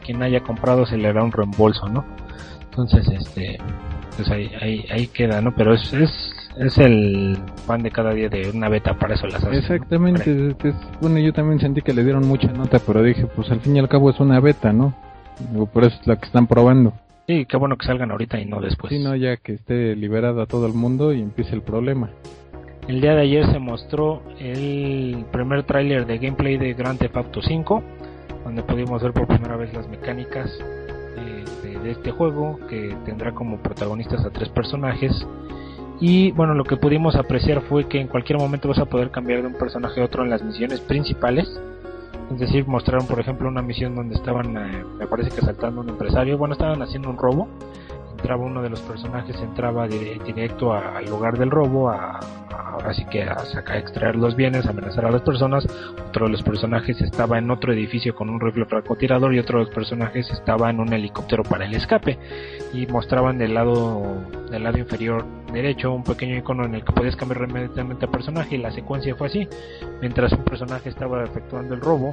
Quien 0.06 0.22
haya 0.24 0.42
comprado 0.42 0.86
se 0.86 0.98
le 0.98 1.12
da 1.14 1.24
un 1.24 1.32
reembolso 1.32 1.88
no 1.88 2.06
entonces 2.64 3.08
este 3.10 3.58
pues 4.16 4.30
ahí, 4.30 4.52
ahí, 4.62 4.86
ahí 4.92 5.08
queda 5.08 5.42
no 5.42 5.52
pero 5.54 5.74
es, 5.74 5.92
es 5.94 6.34
es 6.58 6.78
el 6.80 7.38
pan 7.66 7.82
de 7.82 7.92
cada 7.92 8.12
día 8.14 8.28
de 8.30 8.50
una 8.50 8.68
beta 8.68 8.94
para 8.96 9.14
eso 9.14 9.26
las 9.26 9.42
hacen. 9.42 9.54
Exactamente, 9.54 10.50
es- 10.64 10.76
bueno, 11.00 11.18
yo 11.20 11.32
también 11.32 11.60
sentí 11.62 11.82
que 11.82 11.94
le 11.94 12.04
dieron 12.04 12.28
mucha 12.28 12.52
nota, 12.52 12.78
pero 12.86 13.02
dije, 13.02 13.26
pues 13.26 13.50
al 13.52 13.62
fin 13.62 13.78
y 13.78 13.80
al 13.80 13.88
cabo 13.88 14.10
es 14.10 14.20
una 14.20 14.38
beta, 14.42 14.74
¿no? 14.74 14.94
Digo, 15.52 15.66
Por 15.66 15.84
eso 15.84 15.98
es 16.00 16.08
la 16.08 16.16
que 16.18 16.26
están 16.26 16.48
probando. 16.48 16.94
Sí, 17.28 17.46
qué 17.46 17.58
bueno 17.58 17.78
que 17.78 17.86
salgan 17.86 18.12
ahorita 18.12 18.40
y 18.40 18.46
no 18.46 18.60
después. 18.60 18.92
Si 18.92 19.00
no, 19.00 19.16
ya 19.16 19.38
que 19.38 19.54
esté 19.54 19.96
liberado 19.96 20.42
a 20.42 20.48
todo 20.48 20.66
el 20.66 20.74
mundo 20.74 21.14
y 21.14 21.22
empiece 21.22 21.56
el 21.56 21.62
problema. 21.62 22.10
El 22.88 23.00
día 23.00 23.14
de 23.14 23.22
ayer 23.22 23.46
se 23.52 23.60
mostró 23.60 24.22
el 24.40 25.26
primer 25.32 25.64
tráiler 25.64 26.06
de 26.06 26.18
gameplay 26.18 26.58
de 26.58 26.74
Grand 26.74 27.00
Theft 27.00 27.16
Auto 27.16 27.42
5, 27.42 27.84
donde 28.44 28.64
pudimos 28.64 29.02
ver 29.02 29.14
por 29.14 29.28
primera 29.28 29.56
vez 29.56 29.72
las 29.74 29.88
mecánicas 29.88 30.50
eh, 31.18 31.46
de, 31.64 31.80
de 31.80 31.92
este 31.92 32.12
juego, 32.12 32.60
que 32.68 32.96
tendrá 33.06 33.34
como 33.34 33.62
protagonistas 33.62 34.26
a 34.26 34.32
tres 34.32 34.50
personajes. 34.50 35.26
Y 36.02 36.32
bueno, 36.32 36.56
lo 36.56 36.64
que 36.64 36.76
pudimos 36.76 37.16
apreciar 37.16 37.62
fue 37.62 37.88
que 37.88 38.02
en 38.02 38.08
cualquier 38.08 38.40
momento 38.40 38.68
vas 38.68 38.80
a 38.80 38.86
poder 38.86 39.12
cambiar 39.12 39.42
de 39.42 39.48
un 39.48 39.54
personaje 39.54 40.02
a 40.02 40.06
otro 40.06 40.24
en 40.24 40.32
las 40.32 40.44
misiones 40.44 40.82
principales. 40.82 41.48
Es 42.34 42.40
decir, 42.40 42.66
mostraron 42.66 43.06
por 43.08 43.20
ejemplo 43.20 43.48
una 43.50 43.62
misión 43.62 43.94
donde 43.94 44.16
estaban, 44.16 44.56
eh, 44.58 44.84
me 45.00 45.06
parece 45.08 45.32
que 45.32 45.42
asaltando 45.42 45.82
a 45.82 45.84
un 45.84 45.90
empresario, 45.90 46.38
bueno, 46.38 46.54
estaban 46.54 46.82
haciendo 46.82 47.10
un 47.10 47.18
robo. 47.18 47.48
Entraba 48.22 48.46
uno 48.46 48.62
de 48.62 48.70
los 48.70 48.80
personajes, 48.82 49.36
entraba 49.42 49.88
di- 49.88 50.20
directo 50.24 50.74
al 50.74 51.06
lugar 51.06 51.40
del 51.40 51.50
robo, 51.50 51.90
a, 51.90 52.20
a- 52.20 52.70
ahora 52.74 52.94
sí 52.94 53.04
que 53.06 53.24
a 53.24 53.40
sacar, 53.40 53.78
extraer 53.78 54.16
los 54.16 54.36
bienes, 54.36 54.66
amenazar 54.68 55.06
a 55.06 55.12
las 55.12 55.22
personas. 55.24 55.66
Otro 56.08 56.28
de 56.28 56.32
los 56.34 56.44
personajes 56.44 57.02
estaba 57.02 57.40
en 57.40 57.50
otro 57.50 57.74
edificio 57.74 58.14
con 58.14 58.30
un 58.30 58.40
rifle 58.40 58.66
francotirador 58.66 59.34
y 59.34 59.40
otro 59.40 59.58
de 59.60 59.66
los 59.66 59.74
personajes 59.74 60.30
estaba 60.30 60.70
en 60.70 60.80
un 60.80 60.94
helicóptero 60.94 61.42
para 61.42 61.66
el 61.66 61.74
escape. 61.74 62.20
Y 62.74 62.86
mostraban 62.88 63.40
del 63.40 63.56
lado, 63.56 64.04
del 64.52 64.64
lado 64.64 64.78
inferior 64.78 65.26
derecho 65.52 65.92
un 65.92 66.04
pequeño 66.04 66.38
icono 66.38 66.64
en 66.66 66.76
el 66.76 66.84
que 66.86 66.94
podías 66.94 67.16
cambiar 67.16 67.50
inmediatamente 67.50 68.06
a 68.06 68.12
personaje 68.12 68.56
y 68.56 68.60
la 68.60 68.72
secuencia 68.72 69.16
fue 69.16 69.28
así. 69.28 69.48
Mientras 70.00 70.32
un 70.34 70.44
personaje 70.44 70.90
estaba 70.90 71.24
efectuando 71.24 71.74
el 71.74 71.82
robo, 71.82 72.12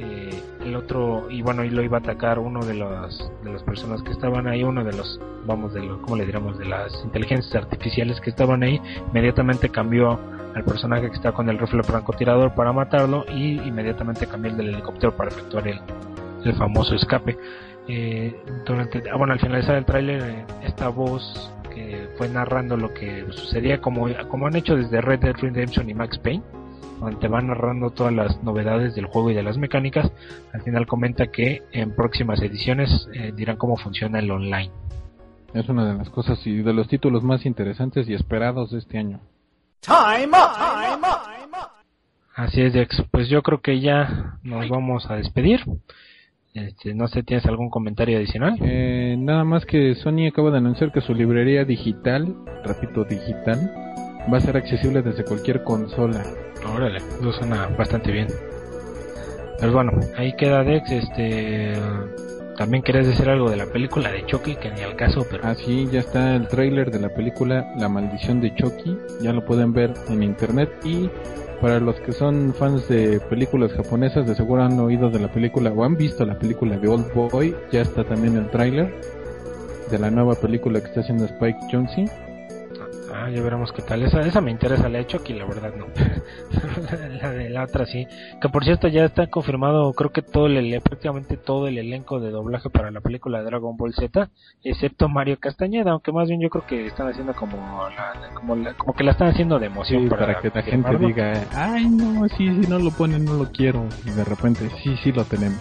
eh, 0.00 0.42
el 0.64 0.76
otro 0.76 1.30
y 1.30 1.42
bueno 1.42 1.64
y 1.64 1.70
lo 1.70 1.82
iba 1.82 1.98
a 1.98 2.00
atacar 2.00 2.38
uno 2.38 2.64
de 2.64 2.74
los 2.74 3.30
de 3.42 3.52
las 3.52 3.62
personas 3.62 4.02
que 4.02 4.12
estaban 4.12 4.46
ahí 4.46 4.64
uno 4.64 4.82
de 4.84 4.92
los 4.92 5.20
vamos 5.46 5.74
de 5.74 5.82
lo 5.82 6.00
cómo 6.02 6.16
le 6.16 6.24
diríamos 6.24 6.58
de 6.58 6.64
las 6.64 6.92
inteligencias 7.04 7.54
artificiales 7.54 8.20
que 8.20 8.30
estaban 8.30 8.62
ahí 8.62 8.80
inmediatamente 9.08 9.68
cambió 9.68 10.18
al 10.54 10.64
personaje 10.64 11.10
que 11.10 11.16
está 11.16 11.32
con 11.32 11.48
el 11.48 11.58
rifle 11.58 11.82
francotirador 11.82 12.54
para 12.54 12.72
matarlo 12.72 13.24
y 13.28 13.60
inmediatamente 13.60 14.26
cambió 14.26 14.52
el 14.52 14.56
del 14.56 14.68
helicóptero 14.68 15.16
para 15.16 15.30
efectuar 15.30 15.66
el, 15.66 15.80
el 16.44 16.54
famoso 16.54 16.94
escape. 16.94 17.36
Eh, 17.88 18.34
durante 18.64 19.02
ah, 19.10 19.16
bueno 19.16 19.34
al 19.34 19.40
finalizar 19.40 19.74
el 19.74 19.84
tráiler 19.84 20.22
eh, 20.22 20.44
esta 20.62 20.88
voz 20.88 21.52
que 21.74 22.08
fue 22.16 22.30
narrando 22.30 22.78
lo 22.78 22.94
que 22.94 23.26
sucedía 23.30 23.78
como 23.82 24.06
como 24.30 24.46
han 24.46 24.56
hecho 24.56 24.74
desde 24.74 25.02
Red 25.02 25.20
Dead 25.20 25.36
Redemption 25.36 25.90
y 25.90 25.92
Max 25.92 26.18
Payne 26.18 26.42
donde 27.00 27.16
te 27.16 27.28
van 27.28 27.48
narrando 27.48 27.90
todas 27.90 28.12
las 28.12 28.42
novedades 28.42 28.94
del 28.94 29.06
juego 29.06 29.30
y 29.30 29.34
de 29.34 29.42
las 29.42 29.58
mecánicas. 29.58 30.10
Al 30.52 30.62
final 30.62 30.86
comenta 30.86 31.28
que 31.28 31.62
en 31.72 31.94
próximas 31.94 32.40
ediciones 32.40 33.08
eh, 33.12 33.32
dirán 33.34 33.56
cómo 33.56 33.76
funciona 33.76 34.18
el 34.18 34.30
online. 34.30 34.70
Es 35.52 35.68
una 35.68 35.86
de 35.86 35.98
las 35.98 36.10
cosas 36.10 36.44
y 36.46 36.62
de 36.62 36.72
los 36.72 36.88
títulos 36.88 37.22
más 37.22 37.46
interesantes 37.46 38.08
y 38.08 38.14
esperados 38.14 38.72
de 38.72 38.78
este 38.78 38.98
año. 38.98 39.20
Así 42.34 42.60
es, 42.62 42.72
Dex. 42.72 43.04
Pues 43.10 43.28
yo 43.28 43.42
creo 43.42 43.60
que 43.60 43.80
ya 43.80 44.38
nos 44.42 44.68
vamos 44.68 45.08
a 45.08 45.14
despedir. 45.14 45.60
Este, 46.54 46.94
no 46.94 47.08
sé, 47.08 47.22
¿tienes 47.22 47.46
algún 47.46 47.70
comentario 47.70 48.16
adicional? 48.16 48.56
Eh, 48.60 49.16
nada 49.18 49.44
más 49.44 49.64
que 49.66 49.94
Sony 49.96 50.28
acaba 50.28 50.50
de 50.50 50.58
anunciar 50.58 50.92
que 50.92 51.00
su 51.00 51.14
librería 51.14 51.64
digital, 51.64 52.34
repito, 52.64 53.04
digital, 53.04 53.58
va 54.32 54.38
a 54.38 54.40
ser 54.40 54.56
accesible 54.56 55.02
desde 55.02 55.24
cualquier 55.24 55.62
consola. 55.62 56.22
Órale, 56.74 56.98
eso 56.98 57.32
suena 57.32 57.68
bastante 57.76 58.10
bien. 58.10 58.28
Pues 59.58 59.72
bueno, 59.72 59.92
ahí 60.16 60.34
queda 60.36 60.64
Dex. 60.64 60.90
Este, 60.90 61.74
también 62.56 62.82
querías 62.82 63.06
decir 63.06 63.28
algo 63.28 63.50
de 63.50 63.56
la 63.56 63.66
película 63.66 64.10
de 64.10 64.24
Chucky, 64.26 64.56
que 64.56 64.70
ni 64.70 64.82
al 64.82 64.96
caso, 64.96 65.26
pero 65.30 65.44
Así 65.44 65.88
ya 65.90 66.00
está 66.00 66.36
el 66.36 66.48
tráiler 66.48 66.90
de 66.90 67.00
la 67.00 67.08
película 67.08 67.72
La 67.76 67.88
maldición 67.88 68.40
de 68.40 68.54
Chucky, 68.54 68.96
ya 69.20 69.32
lo 69.32 69.44
pueden 69.44 69.72
ver 69.72 69.92
en 70.08 70.22
internet 70.22 70.70
y 70.84 71.10
para 71.60 71.80
los 71.80 71.98
que 72.00 72.12
son 72.12 72.52
fans 72.52 72.88
de 72.88 73.20
películas 73.20 73.72
japonesas 73.72 74.26
de 74.26 74.34
seguro 74.34 74.62
han 74.62 74.78
oído 74.78 75.10
de 75.10 75.18
la 75.18 75.32
película 75.32 75.70
o 75.70 75.84
han 75.84 75.96
visto 75.96 76.24
la 76.24 76.38
película 76.38 76.76
de 76.76 76.88
Old 76.88 77.12
Boy, 77.14 77.56
ya 77.72 77.80
está 77.80 78.04
también 78.04 78.36
el 78.36 78.50
tráiler 78.50 78.94
de 79.90 79.98
la 79.98 80.10
nueva 80.10 80.34
película 80.34 80.80
que 80.80 80.86
está 80.86 81.00
haciendo 81.00 81.24
Spike 81.24 81.58
Jonze. 81.70 82.04
Ah, 83.16 83.30
ya 83.30 83.40
veremos 83.42 83.70
qué 83.72 83.80
tal. 83.80 84.02
Esa, 84.02 84.22
esa 84.22 84.40
me 84.40 84.50
interesa, 84.50 84.88
la 84.88 84.98
de 84.98 85.06
Chucky, 85.06 85.34
la 85.34 85.44
verdad 85.44 85.72
no. 85.76 85.86
la 87.22 87.30
de 87.30 87.48
la 87.48 87.62
otra 87.64 87.86
sí. 87.86 88.06
Que 88.40 88.48
por 88.48 88.64
cierto 88.64 88.88
ya 88.88 89.04
está 89.04 89.28
confirmado, 89.28 89.92
creo 89.92 90.10
que 90.10 90.20
todo 90.22 90.46
el, 90.46 90.80
prácticamente 90.82 91.36
todo 91.36 91.68
el 91.68 91.78
elenco 91.78 92.18
de 92.18 92.30
doblaje 92.30 92.70
para 92.70 92.90
la 92.90 93.00
película 93.00 93.38
de 93.38 93.44
Dragon 93.44 93.76
Ball 93.76 93.94
Z, 93.94 94.28
excepto 94.64 95.08
Mario 95.08 95.38
Castañeda, 95.38 95.92
aunque 95.92 96.10
más 96.12 96.28
bien 96.28 96.40
yo 96.40 96.50
creo 96.50 96.66
que 96.66 96.86
están 96.86 97.08
haciendo 97.08 97.34
como 97.34 97.88
la, 97.88 98.30
como, 98.34 98.56
la- 98.56 98.74
como 98.74 98.94
que 98.94 99.04
la 99.04 99.12
están 99.12 99.28
haciendo 99.28 99.58
de 99.60 99.66
emoción 99.66 100.02
Sí, 100.02 100.08
para, 100.08 100.26
para 100.26 100.40
que 100.40 100.50
la 100.52 100.62
gente 100.62 100.98
diga, 100.98 101.44
ay 101.54 101.88
no, 101.88 102.26
sí, 102.30 102.48
si 102.48 102.68
no 102.68 102.78
lo 102.80 102.90
ponen 102.90 103.24
no 103.24 103.34
lo 103.34 103.50
quiero 103.52 103.86
y 104.04 104.10
de 104.10 104.24
repente 104.24 104.68
sí, 104.82 104.96
sí 105.04 105.12
lo 105.12 105.24
tenemos. 105.24 105.60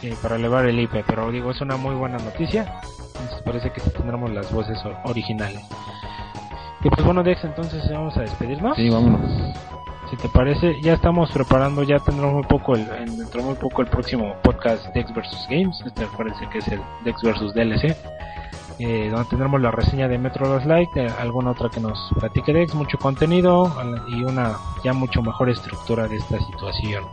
Sí, 0.00 0.10
para 0.22 0.36
elevar 0.36 0.66
el 0.66 0.78
IP, 0.78 1.04
pero 1.06 1.30
digo, 1.32 1.50
es 1.50 1.60
una 1.60 1.76
muy 1.76 1.94
buena 1.94 2.18
noticia. 2.18 2.80
Entonces 3.14 3.42
parece 3.44 3.70
que 3.70 3.80
sí 3.80 3.90
tendremos 3.90 4.30
las 4.32 4.50
voces 4.52 4.78
originales. 5.04 5.60
Y 6.84 6.90
pues 6.90 7.04
bueno, 7.04 7.22
Dex, 7.22 7.44
entonces 7.44 7.82
vamos 7.90 8.16
a 8.16 8.22
despedirnos. 8.22 8.76
Sí, 8.76 8.90
vámonos. 8.90 9.20
Si 10.10 10.16
te 10.16 10.28
parece, 10.28 10.80
ya 10.82 10.94
estamos 10.94 11.30
preparando, 11.30 11.82
ya 11.84 11.98
tendremos 12.00 12.34
muy 12.34 12.42
poco 12.44 12.74
el, 12.74 12.82
en- 12.90 13.16
dentro 13.16 13.40
de 13.40 13.46
muy 13.46 13.54
poco 13.54 13.82
el 13.82 13.88
próximo 13.88 14.34
podcast 14.42 14.84
Dex 14.94 15.12
vs 15.14 15.46
Games. 15.48 15.80
Este 15.86 16.04
acuérdense 16.04 16.46
que 16.50 16.58
es 16.58 16.68
el 16.68 16.80
Dex 17.04 17.22
vs 17.22 17.54
DLC. 17.54 17.96
eh, 18.78 19.08
donde 19.10 19.28
tendremos 19.28 19.60
la 19.60 19.70
reseña 19.70 20.08
de 20.08 20.18
Metro 20.18 20.52
Last 20.52 20.66
Light, 20.66 20.88
eh, 20.96 21.06
alguna 21.20 21.52
otra 21.52 21.68
que 21.68 21.78
nos 21.78 21.98
platique 22.18 22.52
Dex, 22.52 22.74
mucho 22.74 22.98
contenido 22.98 23.70
y 24.08 24.24
una 24.24 24.52
ya 24.82 24.92
mucho 24.92 25.22
mejor 25.22 25.50
estructura 25.50 26.08
de 26.08 26.16
esta 26.16 26.38
situación. 26.40 27.04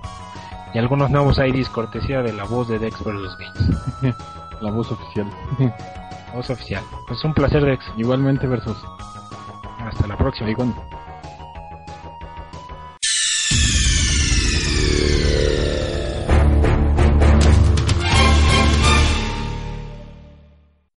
Y 0.73 0.79
algunos 0.79 1.09
nuevos 1.11 1.37
IDs 1.37 1.69
cortesía 1.69 2.21
de 2.23 2.33
la 2.33 2.43
voz 2.45 2.67
de 2.69 2.79
Dex 2.79 2.97
vs 3.03 3.37
Games, 3.37 4.15
La 4.61 4.71
voz 4.71 4.91
oficial. 4.91 5.27
voz 6.33 6.49
oficial. 6.49 6.83
Pues 7.07 7.23
un 7.23 7.33
placer 7.33 7.63
Dex, 7.63 7.85
Igualmente 7.97 8.47
versus. 8.47 8.77
Hasta 9.79 10.07
la 10.07 10.17
próxima. 10.17 10.53
Cuando- 10.55 10.83